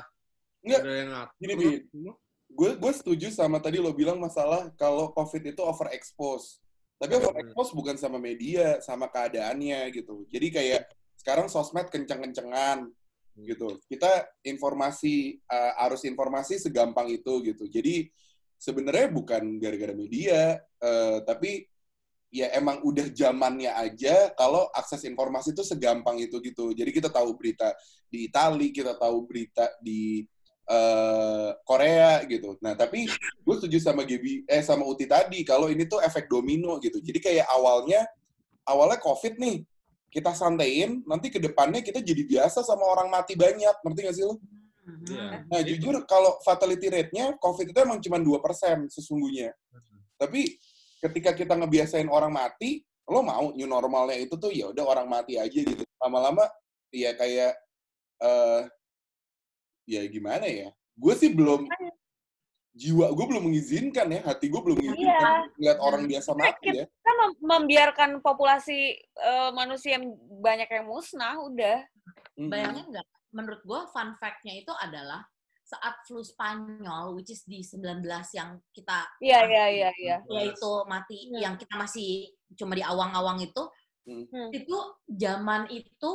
[0.63, 1.37] Nggak, ada yang ngatur.
[1.43, 1.71] gini, Bi.
[2.51, 6.63] Gue gue setuju sama tadi lo bilang masalah kalau COVID itu overexpose.
[7.01, 10.27] Tapi overexpose bukan sama media, sama keadaannya gitu.
[10.31, 10.83] Jadi kayak
[11.17, 12.89] sekarang sosmed kenceng-kencengan
[13.37, 13.79] gitu.
[13.87, 17.69] Kita informasi uh, arus informasi segampang itu gitu.
[17.71, 18.11] Jadi
[18.61, 21.71] sebenarnya bukan gara-gara media, uh, tapi
[22.31, 26.71] ya emang udah zamannya aja kalau akses informasi itu segampang itu gitu.
[26.71, 27.75] Jadi kita tahu berita
[28.07, 30.23] di Itali, kita tahu berita di
[30.71, 32.55] eh, Korea gitu.
[32.63, 33.11] Nah, tapi
[33.43, 37.03] gue setuju sama Gaby eh sama Uti tadi kalau ini tuh efek domino gitu.
[37.03, 38.07] Jadi kayak awalnya
[38.63, 39.67] awalnya COVID nih
[40.11, 43.73] kita santein, nanti ke depannya kita jadi biasa sama orang mati banyak.
[43.87, 44.43] Ngerti gak sih lo?
[44.83, 45.07] Mhm.
[45.07, 45.27] Iya.
[45.47, 49.55] Nah, jujur kalau fatality rate-nya COVID itu emang cuma 2% sesungguhnya.
[50.19, 50.59] Tapi
[51.01, 55.39] ketika kita ngebiasain orang mati, lo mau new normalnya itu tuh ya udah orang mati
[55.39, 55.83] aja gitu.
[56.03, 56.47] Lama-lama
[56.91, 57.55] ya kayak
[58.21, 58.63] eh
[59.89, 60.69] ya gimana ya?
[60.95, 61.67] Gue sih belum
[62.71, 64.87] jiwa gue belum mengizinkan ya, hati gue belum Iya.
[64.89, 66.85] mengizinkan ngeliat orang biasa mati ya.
[66.87, 70.07] Kita mem- membiarkan populasi eh, manusia yang
[70.39, 71.83] banyak yang musnah, udah.
[72.39, 72.49] Mm-mm.
[72.49, 73.07] Bayangin nggak?
[73.31, 75.23] Menurut gue fun fact-nya itu adalah
[75.63, 78.03] saat flu Spanyol, which is di 19
[78.35, 80.17] yang kita Iya, iya, iya, iya.
[80.27, 81.47] yaitu mati Iya.
[81.47, 83.63] yang kita masih cuma di awang-awang itu
[84.01, 84.25] Hmm.
[84.33, 84.49] Hmm.
[84.51, 84.75] itu
[85.07, 86.11] zaman itu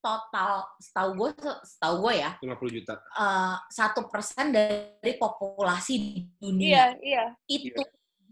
[0.00, 1.30] total setahu gue
[1.62, 2.92] setahu gue ya 50 juta.
[2.96, 6.84] eh, satu persen dari populasi Iya, dunia.
[6.98, 7.24] Iya.
[7.46, 7.80] itu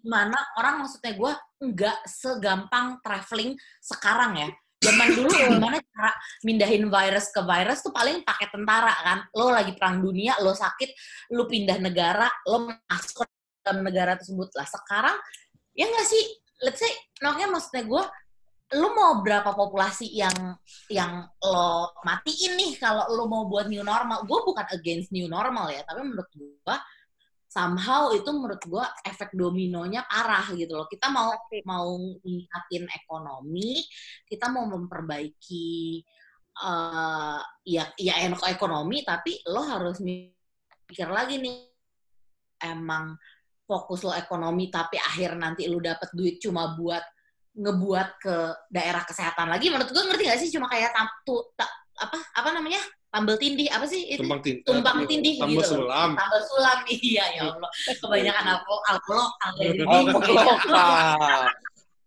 [0.00, 4.48] mana orang maksudnya gue nggak segampang traveling sekarang ya.
[4.78, 5.26] Zaman dulu
[5.58, 9.18] gimana cara mindahin virus ke virus tuh paling pakai tentara kan.
[9.34, 10.90] Lo lagi perang dunia lo sakit
[11.34, 14.48] lo pindah negara lo masuk ke dalam negara tersebut.
[14.54, 15.16] Lah sekarang
[15.74, 16.24] ya nggak sih?
[16.58, 18.02] Let's say noknya maksudnya gue
[18.76, 20.36] lo mau berapa populasi yang
[20.92, 24.28] yang lo matiin nih kalau lo mau buat new normal?
[24.28, 26.76] Gue bukan against new normal ya tapi menurut gue
[27.48, 30.84] somehow itu menurut gue efek dominonya parah gitu loh.
[30.84, 31.32] Kita mau
[31.64, 33.80] mau ningkatin ekonomi
[34.28, 36.04] kita mau memperbaiki
[36.58, 41.70] eh ya ya enak ekonomi tapi lo harus mikir lagi nih
[42.66, 43.14] emang
[43.62, 47.04] fokus lo ekonomi tapi akhir nanti lo dapet duit cuma buat
[47.58, 48.34] ngebuat ke
[48.70, 51.66] daerah kesehatan lagi menurut gue ngerti gak sih cuma kayak tam, tu, ta-
[51.98, 52.78] apa apa namanya
[53.10, 54.62] tambal tindih apa sih itu Tumpang tindih.
[54.62, 56.10] tumpang tindih Tambah gitu sulam.
[56.14, 61.42] tambal sulam iya ya Allah kebanyakan alkohol alkohol alkohol lokal.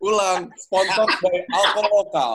[0.01, 2.31] Ulang, sponsor by alkohol lokal.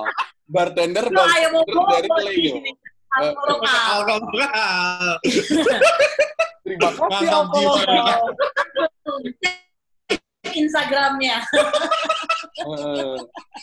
[0.46, 2.57] Bartender bartender dari Leo.
[3.16, 3.81] Alkohol lokal.
[4.07, 5.09] Alkohol.
[6.66, 8.20] Terima kasih alkohol lokal.
[10.57, 11.38] Instagramnya.
[12.57, 13.16] Eh,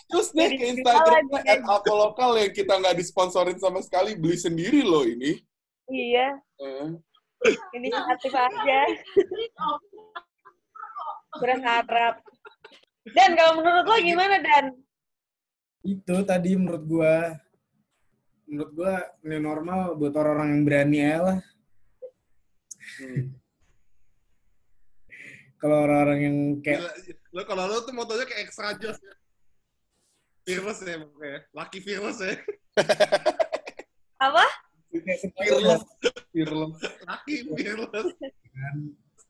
[0.06, 4.14] Terus deh ke Jadi Instagram salah, at alkohol lokal yang kita nggak disponsorin sama sekali,
[4.14, 5.42] beli sendiri loh ini.
[5.90, 6.90] Iya, Eh,
[7.76, 8.80] inisiatif aja.
[11.42, 12.16] Berharap.
[13.12, 14.66] Dan kalau menurut lo gimana, Dan?
[15.84, 17.16] Itu tadi menurut gua
[18.48, 18.94] menurut gua
[19.26, 21.40] new normal buat orang-orang yang berani ya lah.
[23.02, 23.43] hmm.
[25.64, 26.92] Kalau orang-orang yang kayak Gila,
[27.32, 29.16] Lo kalau lo tuh motonya kayak extra jos ya.
[30.44, 31.40] Fearless ya pokoknya.
[31.56, 32.36] Lucky fearless ya.
[34.28, 34.44] Apa?
[35.40, 35.88] Fearless.
[36.36, 36.76] Fearless.
[37.08, 38.08] Lucky fearless.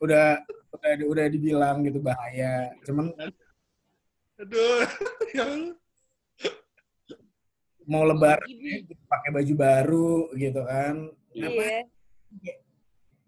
[0.02, 0.41] udah
[0.74, 2.74] udah udah dibilang gitu bahaya.
[2.82, 3.13] Cuman
[4.41, 4.82] Aduh.
[5.38, 5.78] Ya Allah.
[7.86, 8.48] mau lebaran
[9.06, 11.13] pakai baju baru gitu kan.
[11.30, 11.86] Iya.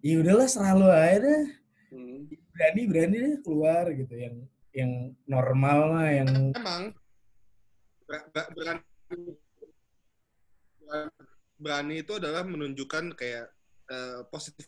[0.01, 1.64] Ya udahlah selalu aja deh.
[1.93, 2.25] Hmm.
[2.55, 4.35] Berani berani deh keluar gitu yang
[4.75, 4.91] yang
[5.29, 6.83] normal mah yang Emang
[8.09, 8.83] ber- ber- berani
[11.55, 13.47] berani itu adalah menunjukkan kayak
[13.89, 14.67] eh, positif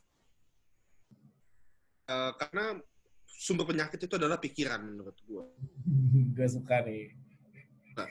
[2.08, 2.80] Eh, karena
[3.28, 5.44] sumber penyakit itu adalah pikiran menurut gua.
[6.36, 7.12] gue suka nih.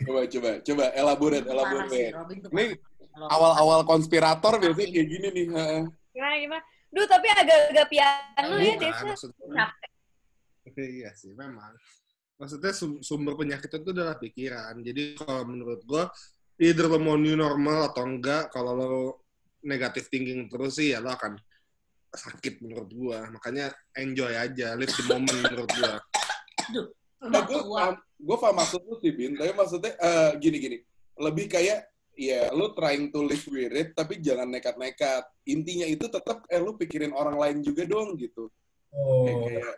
[0.04, 2.12] Coba, coba, coba elaborate, elaborate.
[2.52, 2.66] Ini.
[3.16, 5.46] Awal-awal konspirator biasanya kayak gini nih.
[5.48, 5.82] heeh.
[6.12, 6.62] Gimana, gimana?
[6.96, 9.04] Duh, tapi agak-agak piano ya, Desa.
[9.04, 9.68] maksudnya.
[10.80, 11.76] iya sih, memang.
[12.40, 14.80] Maksudnya sum- sumber penyakit itu adalah pikiran.
[14.80, 16.08] Jadi kalau menurut gua,
[16.56, 18.88] either lo mau new normal atau enggak, kalau lo
[19.60, 21.36] negatif thinking terus sih ya lo akan
[22.08, 23.28] sakit menurut gua.
[23.28, 26.00] Makanya enjoy aja, live the moment menurut gua.
[26.72, 26.84] Udah
[27.16, 27.76] Nah, gue tua.
[27.80, 29.32] paham, gue paham maksud lu sih, Bin.
[29.34, 30.78] Tapi maksudnya eh, gini-gini.
[31.16, 35.28] Lebih kayak, ya lu trying to live with it, tapi jangan nekat-nekat.
[35.46, 38.48] Intinya itu tetap, eh lu pikirin orang lain juga dong, gitu.
[38.90, 39.76] Oh, kayak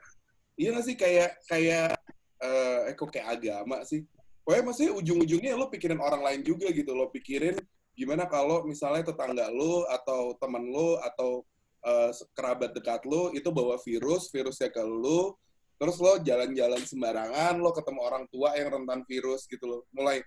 [0.55, 0.95] iya gak sih?
[0.95, 1.99] Kayak, kayak,
[2.41, 4.07] eh, eh kok kayak agama sih?
[4.47, 6.95] Pokoknya maksudnya ujung-ujungnya lu pikirin orang lain juga gitu.
[6.95, 7.59] Lo pikirin
[7.99, 11.43] gimana kalau misalnya tetangga lu, atau teman lu, atau
[11.83, 15.35] eh, kerabat dekat lu, itu bawa virus, virusnya ke lu,
[15.79, 20.19] terus lo jalan-jalan sembarangan lo ketemu orang tua yang rentan virus gitu loh mulai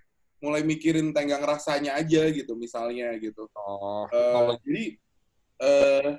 [0.42, 3.46] mulai mikirin tenggang rasanya aja gitu misalnya gitu.
[3.54, 4.84] Oh, Eh, jadi
[5.62, 6.10] eh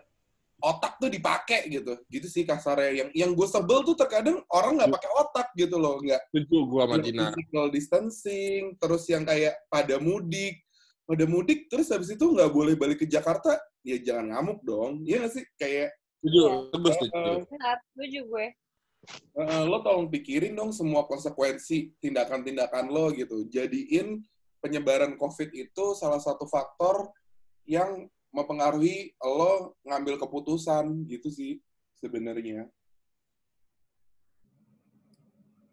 [0.64, 2.00] otak tuh dipakai gitu.
[2.08, 3.04] Gitu sih kasarnya.
[3.04, 6.00] Yang yang gue sebel tuh terkadang orang nggak pakai otak gitu loh.
[6.00, 7.24] Nggak setuju gua sama nggak Dina.
[7.36, 10.64] physical distancing terus yang kayak pada mudik.
[11.04, 15.04] Pada mudik terus habis itu nggak boleh balik ke Jakarta ya jangan ngamuk dong.
[15.04, 15.44] Iya nggak sih?
[15.60, 15.92] Kayak
[16.24, 17.32] Setuju, gue setuju.
[17.52, 18.46] Benar, setuju gue.
[19.34, 23.44] Eh, lo tolong pikirin dong semua konsekuensi tindakan-tindakan lo gitu.
[23.52, 24.24] Jadiin
[24.64, 27.12] penyebaran COVID itu salah satu faktor
[27.68, 31.60] yang mempengaruhi lo ngambil keputusan gitu sih
[32.00, 32.72] sebenarnya.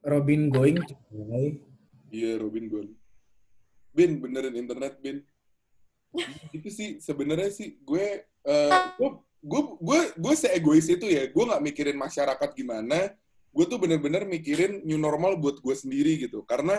[0.01, 0.81] Robin going.
[2.11, 2.88] Iya, Robin Gun.
[3.93, 5.21] Bin, benerin internet, Bin.
[6.51, 11.64] Itu sih sebenarnya sih gue eh, gue gue gue gue seegois itu ya gue nggak
[11.64, 13.14] mikirin masyarakat gimana
[13.51, 16.47] gue tuh bener-bener mikirin new normal buat gue sendiri gitu.
[16.47, 16.79] Karena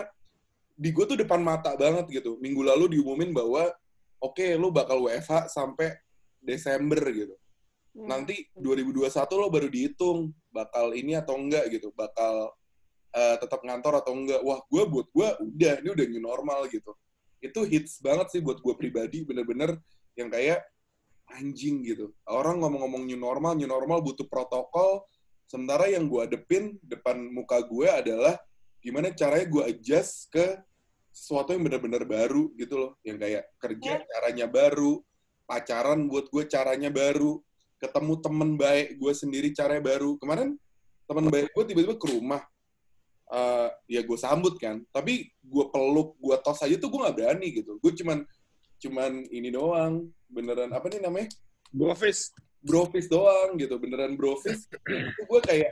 [0.72, 2.40] di gue tuh depan mata banget gitu.
[2.40, 3.68] Minggu lalu diumumin bahwa
[4.24, 5.92] oke lu bakal WFH sampai
[6.40, 7.36] Desember gitu.
[7.92, 8.08] Hmm.
[8.08, 9.04] nanti 2021
[9.36, 11.92] lo baru dihitung bakal ini atau enggak gitu.
[11.92, 12.56] Bakal
[13.12, 14.40] eh, tetap ngantor atau enggak.
[14.40, 16.96] Wah gue buat gue udah ini udah new normal gitu.
[17.44, 19.76] Itu hits banget sih buat gue pribadi bener-bener
[20.16, 20.64] yang kayak
[21.36, 22.16] anjing gitu.
[22.24, 25.04] Orang ngomong-ngomong new normal new normal butuh protokol
[25.52, 28.40] sementara yang gue adepin depan muka gue adalah
[28.80, 30.56] gimana caranya gue adjust ke
[31.12, 32.92] sesuatu yang bener-bener baru gitu loh.
[33.04, 35.04] Yang kayak kerja caranya baru
[35.44, 37.44] pacaran buat gue caranya baru
[37.76, 40.16] ketemu temen baik gue sendiri caranya baru.
[40.16, 40.56] Kemarin
[41.04, 42.40] temen baik gue tiba-tiba ke rumah.
[43.32, 47.48] Eh, ya gue sambut kan tapi gue peluk gue tos aja tuh gue nggak berani
[47.52, 47.76] gitu.
[47.76, 48.24] Gue cuman
[48.80, 51.28] cuman ini doang beneran apa nih namanya?
[51.68, 52.32] Brofist.
[52.62, 55.70] Brofist doang gitu beneran brofist itu gue kayak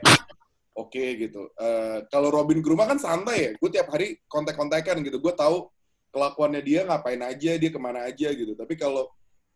[0.75, 1.51] oke gitu.
[1.55, 5.19] Eh, kalau Robin ke rumah kan santai ya gue tiap hari kontak-kontakan gitu.
[5.19, 5.67] Gue tahu
[6.11, 8.53] kelakuannya dia ngapain aja dia ke mana aja gitu.
[8.55, 9.11] Tapi kalau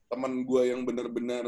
[0.07, 1.45] teman gue yang bener-bener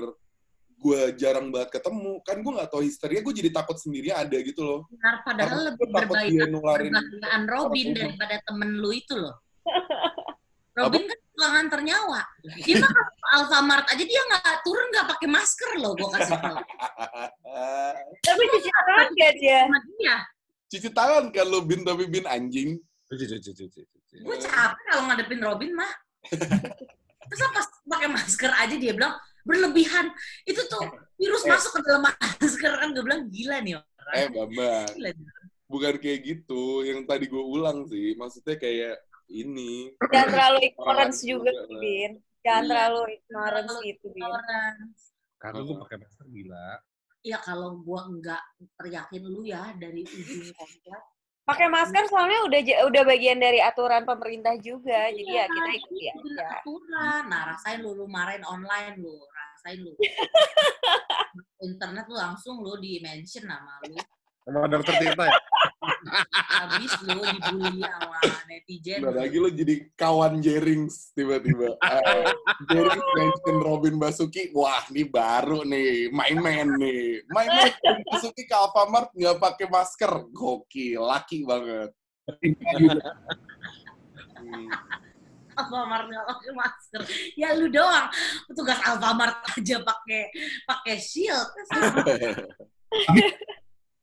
[0.78, 4.62] gue jarang banget ketemu kan gue nggak tahu histeria gue jadi takut sendiri ada gitu
[4.62, 4.80] loh.
[4.94, 6.44] Benar, padahal Karena lebih berbahaya
[7.50, 9.36] Robin daripada temen lu itu loh.
[10.78, 12.22] Robin kan tukang nganter nyawa.
[12.62, 16.38] Dia mah kalau ke Alfamart aja dia nggak turun nggak pakai masker loh, gue kasih
[16.38, 16.58] tau.
[18.26, 19.60] Tapi cuci tangan gak dia?
[19.98, 20.18] Dia,
[20.68, 25.92] cuci tangan kan lo bin tapi bin anjing gue capek kalau ngadepin Robin mah.
[27.28, 30.12] Terus pas pakai masker aja dia bilang berlebihan.
[30.44, 30.84] Itu tuh
[31.16, 31.50] virus Eh.
[31.50, 34.16] masuk ke dalam masker kan gue bilang gila nih orang.
[34.16, 35.10] eh bambang Gila.
[35.68, 38.96] bukan kayak gitu yang tadi gue ulang sih maksudnya kayak
[39.30, 41.52] ini Jangan terlalu ignorance juga.
[41.70, 42.12] Bin.
[42.42, 42.70] Jangan Iya.
[42.70, 44.24] terlalu ignorance gitu, Bin.
[45.38, 46.68] Karena gue pakai masker gila.
[47.22, 48.42] Ya kalau gua nggak
[48.74, 51.02] teriakin lu ya dari ujung komplek.
[51.44, 55.08] Pakai masker soalnya udah udah bagian dari aturan pemerintah juga.
[55.08, 56.60] Jadi ya Iya, kita ikuti itu bener aja.
[56.60, 57.22] aturan.
[57.28, 59.96] Nah, rasain lu, lu marahin online lu, rasain lu.
[61.68, 63.96] Internet lu langsung lu di mention nama lu.
[64.48, 65.36] Sama dokter Tirta ya?
[66.56, 68.16] Habis lu dibully sama
[68.48, 69.04] netizen.
[69.04, 71.76] Udah lagi lo jadi kawan Jerings tiba-tiba.
[71.84, 72.32] Eh,
[72.72, 77.28] Jerings mention Robin Basuki, wah ini baru nih, main man nih.
[77.28, 81.92] Main man Robin Basuki ke Alfamart nggak pakai masker, gokil, laki banget.
[84.32, 84.72] Hmm.
[85.60, 87.02] Alfamart nggak pakai masker.
[87.36, 88.08] Ya lu doang.
[88.48, 90.32] Petugas Alfamart aja pakai
[90.64, 91.52] pakai shield.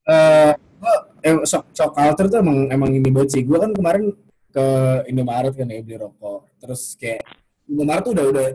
[0.05, 3.43] eh gua eh, shock, shock culture tuh emang emang ini banget sih.
[3.43, 4.13] Gue kan kemarin
[4.53, 4.67] ke
[5.09, 6.47] Indomaret kan ya beli rokok.
[6.61, 7.25] Terus kayak
[7.67, 8.47] Indomaret tuh udah udah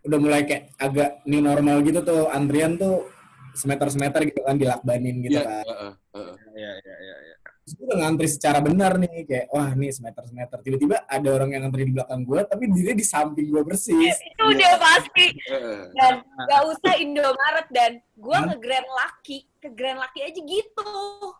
[0.00, 3.06] udah mulai kayak agak new normal gitu tuh antrian tuh
[3.52, 5.64] semeter-semeter gitu kan dilakbanin gitu Iya, kan.
[5.66, 6.34] heeh, heeh.
[6.56, 7.16] Iya, iya, iya.
[7.26, 7.29] iya.
[7.70, 10.58] Terus gue udah ngantri secara benar nih kayak wah nih semeter-semeter.
[10.58, 14.16] Tiba-tiba ada orang yang ngantri di belakang gue tapi dirinya di samping gue persis.
[14.18, 15.26] Itu udah pasti.
[15.38, 15.82] Heeh.
[15.94, 16.14] Dan
[16.50, 20.90] gak usah Indomaret dan gue ke Grand Lucky, ke Grand Lucky aja gitu.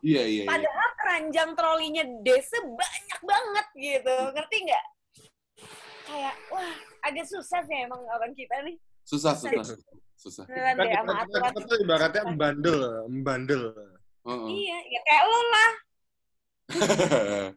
[0.07, 0.47] Iya, iya, iya.
[0.47, 4.17] Padahal keranjang trolinya Desa banyak banget gitu.
[4.31, 4.85] Ngerti nggak?
[6.07, 6.75] Kayak, wah
[7.11, 8.79] agak susah sih emang orang kita nih.
[9.03, 9.67] Susah, susah,
[10.15, 10.47] susah.
[10.47, 11.79] Beneran Kan deh kita, sama kita, aturan.
[11.83, 12.79] ibaratnya membandel,
[13.11, 13.63] membandel.
[14.31, 14.47] Heeh.
[14.47, 15.90] Iya, ya kayak lo lah.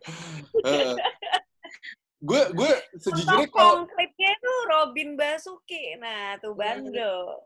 [2.24, 6.00] gue gue sejujurnya kalau konkretnya itu Robin Basuki.
[6.00, 7.44] Nah, tuh bandel.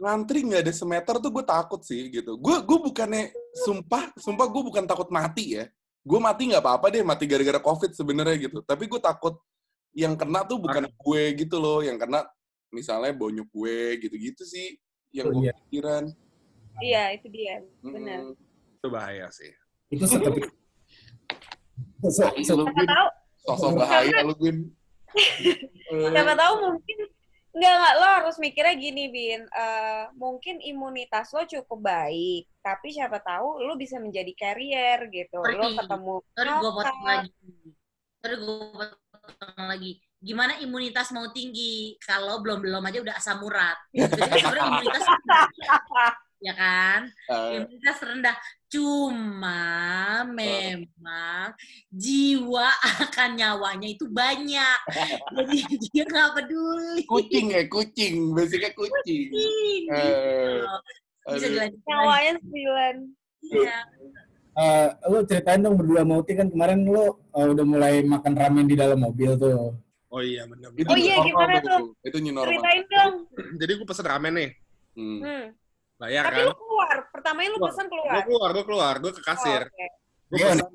[0.00, 2.40] ngantri nggak ada semeter tuh gue takut sih gitu.
[2.40, 5.68] Gue gue bukannya sumpah sumpah gue bukan takut mati ya.
[6.00, 8.64] Gue mati nggak apa-apa deh mati gara-gara covid sebenarnya gitu.
[8.64, 9.36] Tapi gue takut
[9.92, 11.84] yang kena tuh bukan gue gitu loh.
[11.84, 12.24] Yang kena
[12.72, 14.80] misalnya bonyok gue gitu-gitu sih.
[15.12, 15.52] Yang Oh, gue iya.
[15.58, 16.04] pikiran.
[16.80, 17.60] Iya, itu dia.
[17.84, 18.32] Benar.
[18.80, 19.52] Itu bahaya sih.
[19.92, 20.48] Itu seperti se- Tai se- lu,
[22.00, 23.08] Siapa tahu,
[23.44, 24.72] Sosok bahaya lu, Bin.
[25.16, 26.98] Eh, siapa tahu mungkin
[27.50, 27.94] Enggak, enggak.
[27.98, 29.42] Lo harus mikirnya gini, Bin.
[29.42, 35.42] Eh, mungkin imunitas lo cukup baik, tapi siapa tahu lo bisa menjadi carrier gitu.
[35.42, 37.30] Lo ketemu Sorry gue potong lagi.
[38.22, 39.92] Sorry gue potong lagi.
[40.20, 43.76] Gimana imunitas mau tinggi kalau belum belum aja udah asam urat?
[43.90, 45.02] Jadi sebenarnya imunitas
[46.40, 47.00] ya kan?
[47.28, 48.36] eh, Imunitas rendah.
[48.70, 49.60] Cuma
[50.30, 51.52] memang
[51.90, 52.68] jiwa
[53.02, 54.78] akan nyawanya itu banyak.
[55.36, 55.56] Jadi
[55.90, 57.02] dia nggak peduli.
[57.04, 58.32] kucing ya, kucing.
[58.32, 59.28] Basicnya kucing.
[59.90, 60.62] Eh,
[61.26, 61.50] Bisa aduh.
[61.50, 61.88] dilanjutkan.
[61.88, 62.94] Nyawanya sembilan.
[63.40, 63.78] Iya.
[64.52, 68.76] eh, lo ceritain dong berdua Mauti kan kemarin lo eh, udah mulai makan ramen di
[68.76, 69.74] dalam mobil tuh.
[70.10, 70.74] Oh iya, benar.
[70.74, 71.94] Itu Oh iya, gimana tuh?
[72.02, 72.50] Itu new normal.
[72.50, 73.14] Ceritain dong.
[73.56, 74.50] Jadi gue pesen ramen nih.
[74.94, 75.18] Hmm.
[75.22, 75.44] Hmm.
[76.00, 76.46] Bayar Tapi kan?
[76.48, 76.96] lu keluar.
[77.12, 77.70] Pertamanya lu Keluar.
[77.70, 78.22] pesan Gue keluar.
[78.24, 79.62] keluar, gue keluar, gue ke Oh, kasir.
[79.62, 79.86] oke.
[80.26, 80.46] Gua Iya.
[80.48, 80.68] pesan,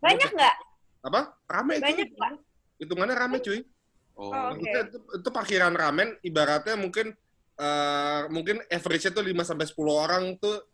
[0.00, 0.54] Banyak nggak?
[1.02, 1.20] apa?
[1.46, 2.16] Rame Banyak cuy.
[2.16, 2.32] nggak?
[2.78, 3.60] Hitungannya rame cuy.
[4.14, 4.24] Oh.
[4.26, 4.56] Oh, oke.
[4.56, 7.12] Maksudnya itu, itu parkiran ramen ibaratnya mungkin
[7.56, 10.64] eh, mungkin average-nya tuh 5 sampai 10 orang tuh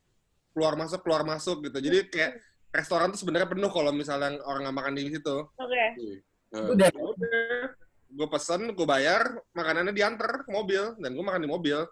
[0.54, 1.82] keluar masuk keluar masuk gitu.
[1.82, 2.38] Jadi kayak
[2.70, 5.36] restoran tuh sebenarnya penuh kalau misalnya orang nggak makan di situ.
[5.50, 5.82] Oke.
[5.98, 6.22] Eh,
[6.54, 6.86] Udah.
[6.86, 7.74] Ya udah,
[8.06, 9.18] gue pesen, gue bayar,
[9.50, 11.82] makanannya diantar ke mobil dan gue makan di mobil.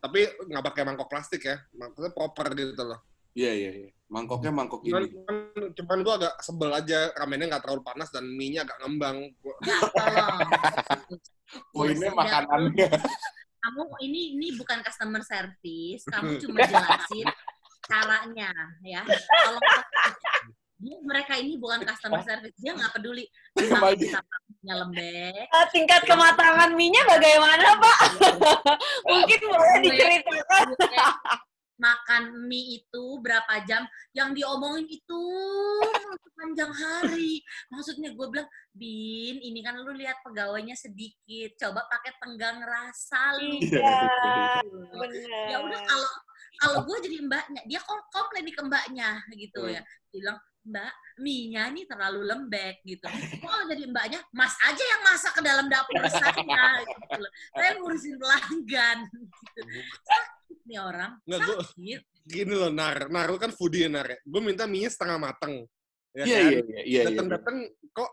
[0.00, 3.00] Tapi nggak pakai mangkok plastik ya, maksudnya proper gitu loh.
[3.36, 3.90] Iya, iya, iya.
[4.10, 5.14] Mangkoknya mangkok Cuman, ini.
[5.14, 5.36] cuman,
[5.76, 9.16] cuman gue agak sebel aja, ramennya nggak terlalu panas dan mie-nya agak ngembang.
[9.22, 10.24] Ya.
[11.74, 12.90] Poinnya makanannya.
[13.60, 17.28] kamu ini ini bukan customer service, kamu cuma jelasin
[17.90, 19.04] caranya ya.
[19.04, 19.62] Tolong
[20.80, 23.28] dia, mereka ini bukan customer service, dia nggak peduli
[23.60, 24.20] pakainya
[24.80, 25.44] lembek.
[25.46, 27.98] Eh, tingkat kematangan mie-nya bagaimana, Pak?
[29.12, 30.66] Mungkin boleh diceritakan.
[31.80, 35.22] Makan mie itu berapa jam yang diomongin itu
[36.20, 42.60] sepanjang hari maksudnya gue bilang bin ini kan lu lihat pegawainya sedikit coba pakai tenggang
[42.60, 44.60] rasa lu Iya,
[44.92, 45.46] benar.
[45.52, 46.10] ya udah kalau
[46.60, 49.72] kalau gue jadi mbaknya dia kok komplain nih ke mbaknya gitu Hmm.
[49.76, 53.08] ya bilang mbak mie-nya nih terlalu lembek gitu
[53.40, 56.36] Gua kalau jadi mbaknya mas aja yang masak ke dalam dapur saya
[56.84, 57.32] gitu loh.
[57.50, 59.60] saya ngurusin pelanggan gitu.
[60.04, 63.10] sakit nih orang Nggak, gua- sakit Gini loh, Nar.
[63.10, 64.18] Nar, lu kan foodie Nar ya.
[64.22, 65.66] Gue minta mie-nya setengah mateng.
[66.14, 66.28] Ya Iya, kan?
[66.30, 66.82] iya, iya, iya.
[66.84, 67.02] iya.
[67.10, 67.56] Datang-datang
[67.90, 68.10] kok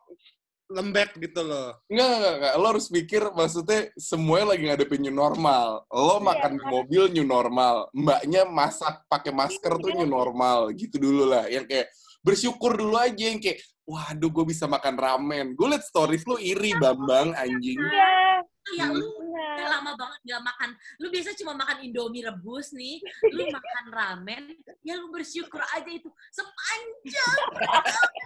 [0.67, 1.75] lembek gitu loh.
[1.85, 2.53] Enggak, enggak, enggak.
[2.57, 5.85] Lo harus pikir maksudnya semuanya lagi ngadepin new normal.
[5.87, 7.91] Lo makan di mobil new normal.
[7.93, 10.71] Mbaknya masak pakai masker tuh new normal.
[10.73, 11.45] Gitu dulu lah.
[11.45, 11.87] Yang kayak
[12.27, 15.55] bersyukur dulu aja yang kayak waduh gue bisa makan ramen.
[15.55, 17.79] Gue liat stories lo iri Bambang anjing.
[17.79, 19.55] Iya, kayak lu benar.
[19.55, 22.99] udah lama banget gak makan lu biasa cuma makan indomie rebus nih
[23.31, 24.43] lu makan ramen
[24.83, 27.37] ya lu bersyukur aja itu sepanjang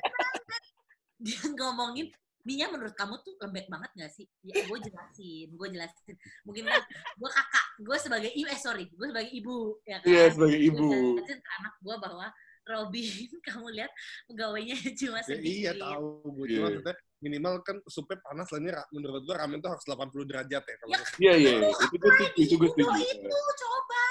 [1.26, 2.10] dia ngomongin
[2.42, 4.26] Mie-nya menurut kamu tuh lembek banget gak sih?
[4.42, 6.18] Ya, gue jelasin, gue jelasin.
[6.42, 10.10] Mungkin kan gue kakak, gue sebagai ibu, eh sorry, gue sebagai ibu, ya kan?
[10.10, 10.90] Iya sebagai Gua ibu.
[11.22, 12.26] jelasin ke anak gue bahwa
[12.72, 13.06] Robin,
[13.48, 13.92] kamu lihat
[14.26, 16.56] pegawainya cuma Ya, iya tahu gue Iya.
[16.56, 20.64] cuma maksudnya minimal kan supnya panas lah ini menurut gue ramen tuh harus 80 derajat
[20.64, 21.52] ya kalau Ya, Iya iya.
[21.62, 21.70] iya.
[21.70, 22.42] Itu gue setuju.
[22.42, 23.04] Itu gue Itu, setuju.
[23.14, 24.06] itu, coba.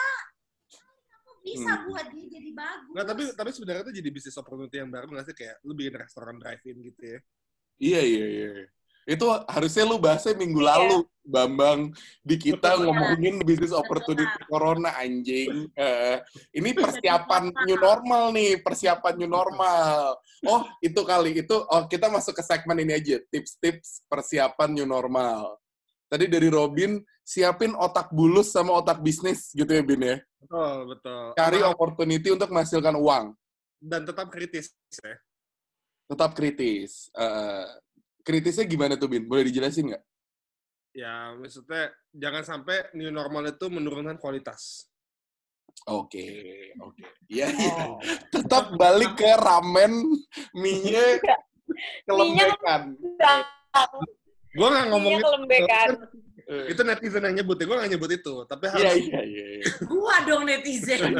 [1.10, 1.84] Kamu bisa Hmm.
[1.88, 2.90] buat dia jadi bagus.
[2.92, 5.94] Nggak, tapi tapi sebenarnya itu jadi bisnis opportunity yang baru nggak sih kayak lu bikin
[5.96, 7.18] restoran drive-in gitu ya.
[7.80, 8.48] Iya iya iya.
[9.04, 10.68] Itu harusnya lu bahasnya minggu Iya.
[10.76, 11.80] lalu, Bambang.
[12.20, 12.84] Di kita Betul.
[12.86, 15.70] ngomongin bisnis opportunity corona anjing.
[15.72, 16.16] Eh,
[16.52, 20.18] ini persiapan new normal nih, persiapan new normal.
[20.42, 25.58] Oh, itu kali itu oh kita masuk ke segmen ini aja, tips-tips persiapan new normal.
[26.06, 30.18] Tadi dari Robin siapin otak bulus sama otak bisnis gitu ya Bin ya.
[30.42, 31.24] Betul, betul.
[31.36, 33.26] Cari Nah, opportunity untuk menghasilkan uang.
[33.78, 35.14] dan tetap kritis ya.
[36.04, 37.08] Tetap kritis.
[37.14, 37.66] Eh,
[38.30, 39.26] kritisnya gimana tuh Bin?
[39.26, 40.02] Boleh dijelasin nggak?
[40.94, 44.86] Ya, maksudnya jangan sampai new normal itu menurunkan kualitas.
[45.86, 46.26] Oke,
[46.82, 47.02] oke.
[47.30, 47.74] Iya, iya.
[48.30, 50.02] Tetap balik ke ramen,
[50.54, 51.18] mie-nya
[52.06, 52.98] kelembekan.
[54.50, 55.88] Gue nggak ngomong Mie-nya kelembekan.
[56.66, 58.34] Itu netizen yang nyebut gue nggak nyebut itu.
[58.50, 59.44] Tapi harus Iya, iya, iya.
[59.62, 59.64] iya.
[59.86, 61.14] Gua dong netizen.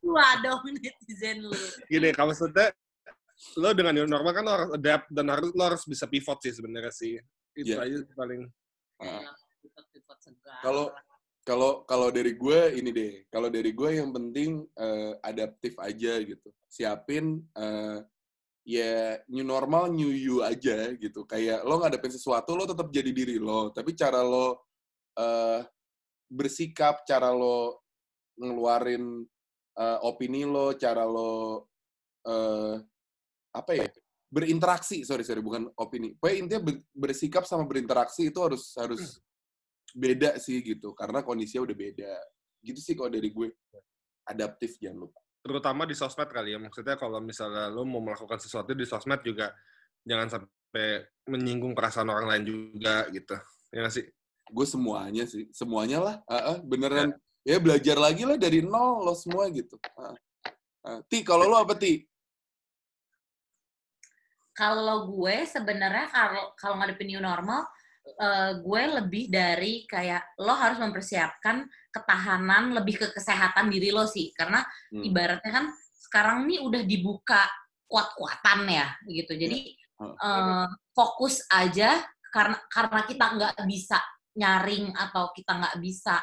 [0.00, 1.52] Gua dong netizen lu.
[1.92, 2.72] gini, kalau maksudnya
[3.58, 6.54] lo dengan new normal kan lo harus adapt dan harus lo harus bisa pivot sih
[6.54, 7.18] sebenarnya sih.
[7.52, 7.84] Itu Iya.
[7.84, 8.42] aja paling.
[9.02, 9.34] Ah.
[10.22, 10.60] Segala.
[10.62, 10.84] Kalau
[11.42, 16.48] kalau kalau dari gue ini deh, kalau dari gue yang penting eh, adaptif aja gitu.
[16.70, 17.98] Siapin eh,
[18.62, 21.26] ya new normal new you aja gitu.
[21.26, 24.70] Kayak lo ngadepin sesuatu lo tetap jadi diri lo, tapi cara lo
[25.18, 25.66] eh,
[26.30, 27.82] bersikap, cara lo
[28.38, 29.26] ngeluarin
[29.82, 31.66] eh, opini lo, cara lo
[32.22, 32.76] eh,
[33.52, 33.88] apa ya?
[34.32, 36.16] berinteraksi, sorry sorry bukan opini.
[36.16, 39.20] Pokoknya intinya ber- bersikap sama berinteraksi itu harus harus
[39.92, 42.12] beda sih gitu karena kondisinya udah beda
[42.64, 43.52] gitu sih kalau dari gue
[44.24, 46.58] adaptif jangan lupa Terutama di sosmed kali ya.
[46.62, 49.52] Maksudnya kalau misalnya lo mau melakukan sesuatu di sosmed juga
[50.06, 53.36] jangan sampai menyinggung perasaan orang lain juga gitu.
[53.74, 54.06] Ya nggak sih?
[54.52, 59.16] gue semuanya sih semuanya lah Ah, ah, beneran ya belajar lagi lah dari nol lo
[59.16, 60.12] semua gitu Ah,
[60.84, 60.98] ah.
[61.08, 62.04] ti kalau lo apa ti
[64.52, 67.64] Kalau gue sebenarnya kalau kalau ngadepin new normal,
[68.04, 74.28] eh, gue lebih dari kayak lo harus mempersiapkan ketahanan lebih ke kesehatan diri lo sih,
[74.36, 74.60] karena
[74.92, 75.04] Hmm.
[75.08, 77.48] ibaratnya kan sekarang nih udah dibuka
[77.88, 79.32] kuat-kuatan ya gitu.
[79.36, 80.14] Jadi Hmm.
[80.18, 84.00] eh, fokus aja karena karena kita nggak bisa
[84.36, 86.16] nyaring atau kita nggak bisa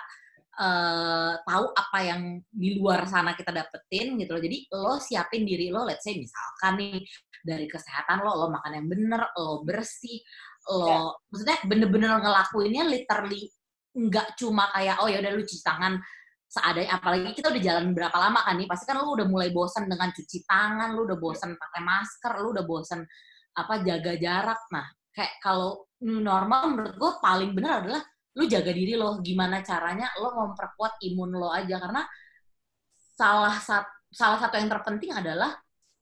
[0.60, 4.44] eh, tahu apa yang di luar sana kita dapetin gitu loh.
[4.44, 7.00] Jadi lo siapin diri lo, let's say misalkan nih
[7.40, 10.20] dari kesehatan lo, lo makan yang bener, lo bersih,
[10.68, 11.00] lo Ya.
[11.32, 13.48] maksudnya bener-bener ngelakuinnya literally
[13.96, 15.98] nggak cuma kayak oh ya udah lu cuci tangan
[16.50, 19.86] seadanya apalagi kita udah jalan berapa lama kan nih pasti kan lu udah mulai bosan
[19.90, 23.02] dengan cuci tangan lu udah bosan pakai masker lu udah bosan
[23.54, 28.02] apa jaga jarak nah kayak kalau normal menurut gue paling benar adalah
[28.40, 32.08] lu jaga diri lo gimana caranya lo memperkuat imun lo aja karena
[33.20, 35.60] salah satu salah satu yang terpenting adalah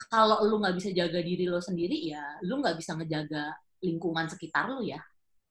[0.08, 4.70] kalau lu nggak bisa jaga diri lo sendiri ya lu nggak bisa ngejaga lingkungan sekitar
[4.70, 5.02] lu ya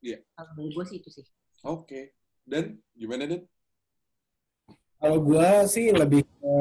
[0.06, 0.22] Iya.
[0.38, 1.26] kalau dari gue sih itu sih
[1.66, 2.14] Oke.
[2.46, 3.42] Dan gimana Dan?
[4.96, 6.56] Kalau gue sih lebih ke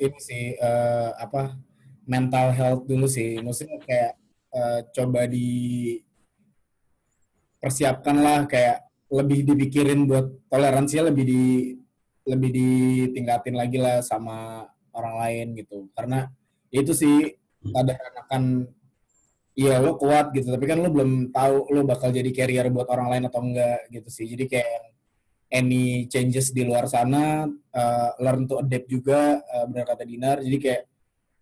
[0.00, 1.52] ini sih eh, apa
[2.08, 3.38] mental health dulu sih.
[3.44, 4.12] Maksudnya kayak
[4.56, 5.48] eh, coba di
[7.60, 8.82] persiapkan lah kayak
[9.12, 11.42] lebih dipikirin buat toleransinya lebih di
[12.24, 14.64] lebih ditingkatin lagi lah sama
[14.96, 15.92] orang lain gitu.
[15.92, 16.24] Karena
[16.72, 18.42] itu sih kadang akan
[19.52, 23.12] iya lo kuat gitu tapi kan lo belum tahu lo bakal jadi carrier buat orang
[23.12, 24.24] lain atau enggak gitu sih.
[24.24, 24.92] Jadi kayak
[25.52, 30.56] any changes di luar sana uh, learn to adapt juga uh, benar kata Dinar jadi
[30.58, 30.82] kayak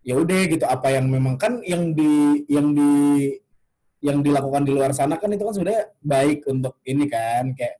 [0.03, 2.91] ya udah gitu apa yang memang kan yang di yang di
[4.01, 7.77] yang dilakukan di luar sana kan itu kan sebenarnya baik untuk ini kan kayak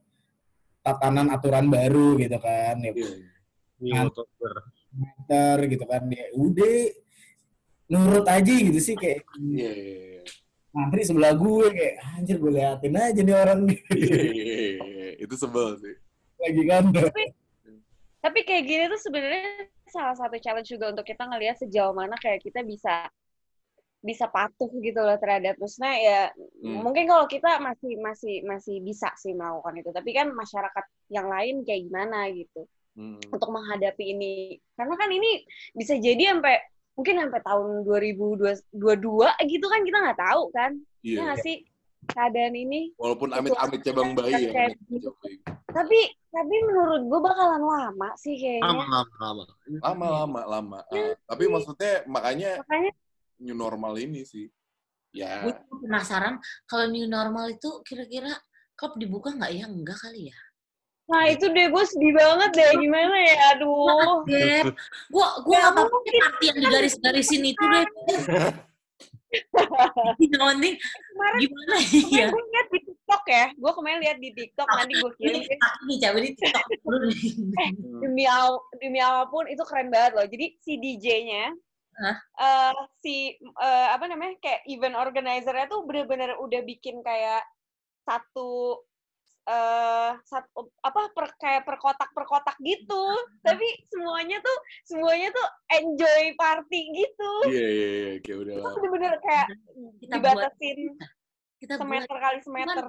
[0.80, 3.10] tatanan aturan baru gitu kan ya Iya.
[3.82, 4.06] New Kan.
[4.14, 4.54] October.
[4.92, 6.78] Twitter gitu kan ya udah
[7.90, 9.72] nurut aja gitu sih kayak Iya.
[9.72, 10.22] iya, iya.
[10.72, 13.60] ngantri sebelah gue kayak anjir gue liatin aja nih orang
[13.92, 15.96] Iya, Itu sebel sih.
[16.38, 16.84] lagi kan
[18.22, 22.46] Tapi kayak gini tuh sebenarnya salah satu challenge juga untuk kita ngelihat sejauh mana kayak
[22.46, 23.10] kita bisa
[24.02, 26.22] bisa patuh gitu loh terhadap maksudnya ya
[26.62, 26.82] Hmm.
[26.82, 31.62] mungkin kalau kita masih masih masih bisa sih melakukan itu tapi kan masyarakat yang lain
[31.62, 33.22] kayak gimana gitu Hmm.
[33.30, 34.34] untuk menghadapi ini
[34.76, 36.60] karena kan ini bisa jadi sampai
[36.92, 38.68] mungkin sampai tahun 2022
[39.48, 41.22] gitu kan kita nggak tahu kan ya Iya.
[41.24, 41.56] nggak sih
[42.10, 44.74] keadaan ini Walaupun amit-amit cabang bayi ya.
[45.72, 46.00] Tapi
[46.32, 49.44] tapi menurut gue bakalan lama sih Lama, kayaknya lama, lama.
[49.80, 50.80] Lama, lama, lama.
[50.90, 52.92] Iya Ah, tapi maksudnya makanya makanya
[53.42, 54.46] new normal ini sih.
[55.12, 55.44] Ya.
[55.44, 58.32] Gue penasaran kalau new normal itu kira-kira
[58.74, 59.66] klub dibuka nggak ya?
[59.66, 60.38] Enggak kali ya.
[61.04, 64.40] nah itu deh gue sedih banget deh gimana ya aduh Gue
[65.44, 66.14] gue Ya, apa mungkin.
[66.24, 67.86] arti yang digaris-garisin itu deh.
[70.20, 72.28] Yang penting kemarin gimana kemarin ya?
[72.28, 75.94] gue lihat di TikTok ya gue kemarin lihat di TikTok nanti gue kirim Ini ini
[76.00, 77.32] coba di TikTok dulu nih.
[78.04, 80.28] demi aw, demi apa pun itu keren banget loh.
[80.28, 81.56] Jadi si DJ-nya,
[82.00, 82.18] Hah?
[82.18, 82.74] eh,
[83.04, 87.44] si eh, apa namanya kayak event organizer-nya tuh bener-bener udah bikin kayak
[88.08, 88.82] satu
[89.42, 93.04] eh satu apa per, kayak per kotak per kotak gitu.
[93.42, 95.48] Tapi semuanya tuh semuanya tuh
[95.82, 97.32] enjoy party gitu.
[97.50, 98.14] Iya, iya, iya.
[98.22, 99.48] Kayak udah Itu bener-bener kayak
[99.98, 100.80] Kita buat dibatasin
[101.62, 102.86] kita buat semeter kali cuan semeter.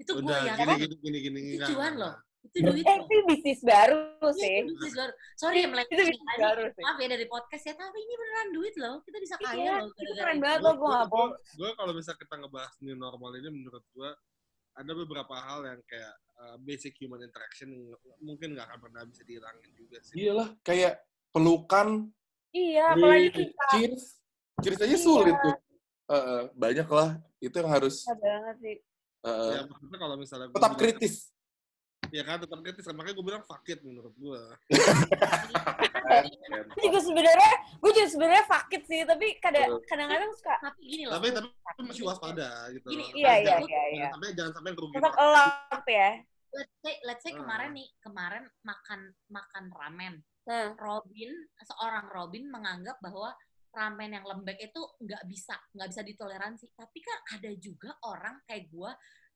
[0.00, 1.40] Itu gue Udah, yang gini, gini, gini, gini.
[1.60, 2.14] itu cuan loh.
[2.40, 4.54] Itu duit Eh, itu bisnis baru Iya, sih.
[4.58, 5.12] itu bisnis baru.
[5.34, 6.40] Sorry ya Itu melenceng bisnis tadi.
[6.40, 6.82] baru sih.
[6.82, 8.96] Maaf ya dari podcast ya, tapi ini beneran duit loh.
[9.00, 9.88] Kita bisa kaya Iya, loh.
[9.92, 10.42] itu keren itu.
[10.42, 11.30] banget loh, gue bohong.
[11.54, 14.10] gua kalau bisa kita ngebahas new normal ini menurut gua
[14.72, 17.84] ada beberapa hal yang kayak uh, basic human interaction yang
[18.18, 20.14] mungkin nggak akan pernah bisa dihilangin juga sih.
[20.16, 20.94] Iyalah, kayak
[21.30, 22.08] pelukan,
[22.50, 23.64] Iya, apalagi di kita.
[23.70, 24.04] cheers.
[24.58, 24.98] Cheers aja Iya.
[24.98, 25.54] sulit tuh.
[26.06, 27.10] Eh, eh, banyak lah.
[27.38, 28.76] Itu yang harus Susah banget sih.
[29.20, 31.30] eh, Ya maksudnya kalau misalnya tetap kritis.
[32.10, 32.86] Ya kan tetap kritis.
[32.90, 34.42] Makanya gue bilang fuck it menurut gua.
[36.70, 41.12] Gue juga sebenarnya, gue juga sebenarnya fakit sih, tapi kadang kadang-kadang suka Tapi gini loh.
[41.18, 42.86] tapi tapi masih waspada gitu.
[42.90, 43.14] Gini, loh.
[43.14, 43.94] iya, iya, Jangan- iya, iya.
[43.94, 46.10] Jangan sampai jangan sampai kerugian tetap elap ya.
[46.50, 47.40] let's say, let's say Hmm.
[47.46, 49.00] kemarin nih, kemarin makan
[49.30, 50.14] makan ramen.
[50.50, 51.30] Nah, Robin,
[51.62, 53.30] seorang Robin menganggap bahwa
[53.70, 56.66] ramen yang lembek itu nggak bisa, nggak bisa ditoleransi.
[56.74, 58.90] Tapi kan ada juga orang kayak gue,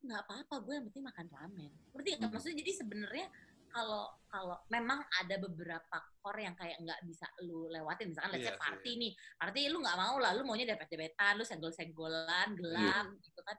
[0.05, 1.73] nggak apa-apa, gue yang penting makan ramen.
[1.93, 2.29] Nggak?
[2.29, 2.33] Hmm.
[2.33, 3.27] Maksudnya jadi sebenarnya
[3.75, 8.55] kalau kalau memang ada beberapa core yang kayak nggak bisa lu lewatin, misalkan let's say
[8.55, 13.41] Iya party nih, party lu nggak mau lah, lu maunya depet-depetan, lu senggol-senggolan, gelap gitu
[13.43, 13.59] kan.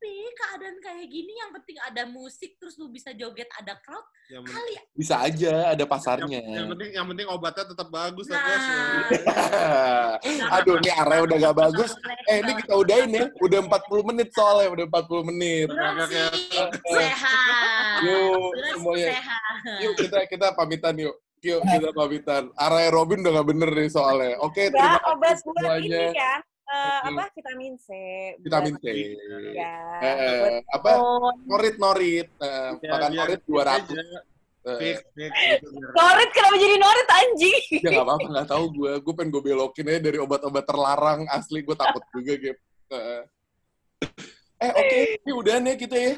[0.00, 4.48] Tapi keadaan kayak gini yang penting ada musik terus lu bisa joget ada crowd Yang
[4.48, 6.40] penting- kali Bisa aja ada yang, pasarnya.
[6.40, 8.48] yang penting yang penting obatnya tetap bagus lah Nah.
[8.48, 9.20] guys.
[10.56, 11.90] Aduh, nih area udah gak bagus.
[12.24, 13.24] Eh, ini kita udahin ya.
[13.38, 15.68] Udah 40 menit soalnya, udah 40 menit.
[15.68, 16.16] Durasi
[16.82, 18.00] sehat.
[18.00, 18.40] Yuk,
[18.72, 19.08] semuanya.
[19.12, 19.52] sehat.
[19.80, 21.12] Yuk kita kita pamitan yuk.
[21.40, 22.42] Yuk kita pamitan.
[22.54, 24.40] Area Robin udah gak bener nih soalnya.
[24.40, 26.04] Oke, terima enggak obat kasih ini semuanya.
[26.14, 26.40] kan,
[26.70, 27.08] eh, Oke.
[27.10, 27.88] apa vitamin C.
[28.38, 28.86] Vitamin C.
[29.52, 30.90] Ya, Eh, buat apa?
[31.44, 32.28] Norit norit.
[32.30, 33.90] Eh, Ya, makan biar norit fit 200.
[33.90, 34.00] aja.
[34.60, 35.30] Eh, Fix, fix.
[35.56, 37.62] Itu biar- Norit kenapa jadi Norit anjing?
[37.80, 38.92] ya nggak apa-apa, nggak tahu gue.
[39.00, 41.20] Gue pengen gue belokin aja dari obat-obat terlarang.
[41.26, 42.58] Asli gue takut juga, Gap.
[42.90, 43.22] Eh,
[44.60, 46.14] eh oke, ini udah nih kita ya.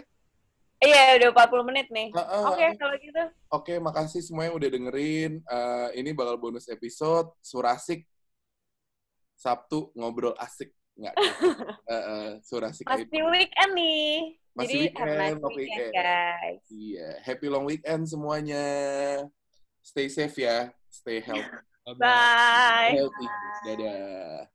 [0.83, 2.11] Iya, udah 40 menit nih.
[2.11, 2.43] Heeh.
[2.43, 3.23] Oke, kalau gitu.
[3.55, 5.33] Oke, makasih semuanya udah dengerin.
[5.39, 8.03] Eh, ini bakal bonus episode Surasik
[9.43, 11.15] Sabtu ngobrol asik nggak?
[12.47, 13.03] Surasik aja.
[13.03, 14.39] Masih weekend nih.
[14.55, 15.93] Masih Jadi, weekend, long weekend, weekend.
[15.97, 16.63] guys.
[16.71, 18.65] Iya, happy long weekend semuanya.
[19.83, 21.51] Stay safe ya, stay healthy.
[21.99, 22.95] Bye.
[22.95, 23.27] Healthy.
[23.67, 24.47] Dadah.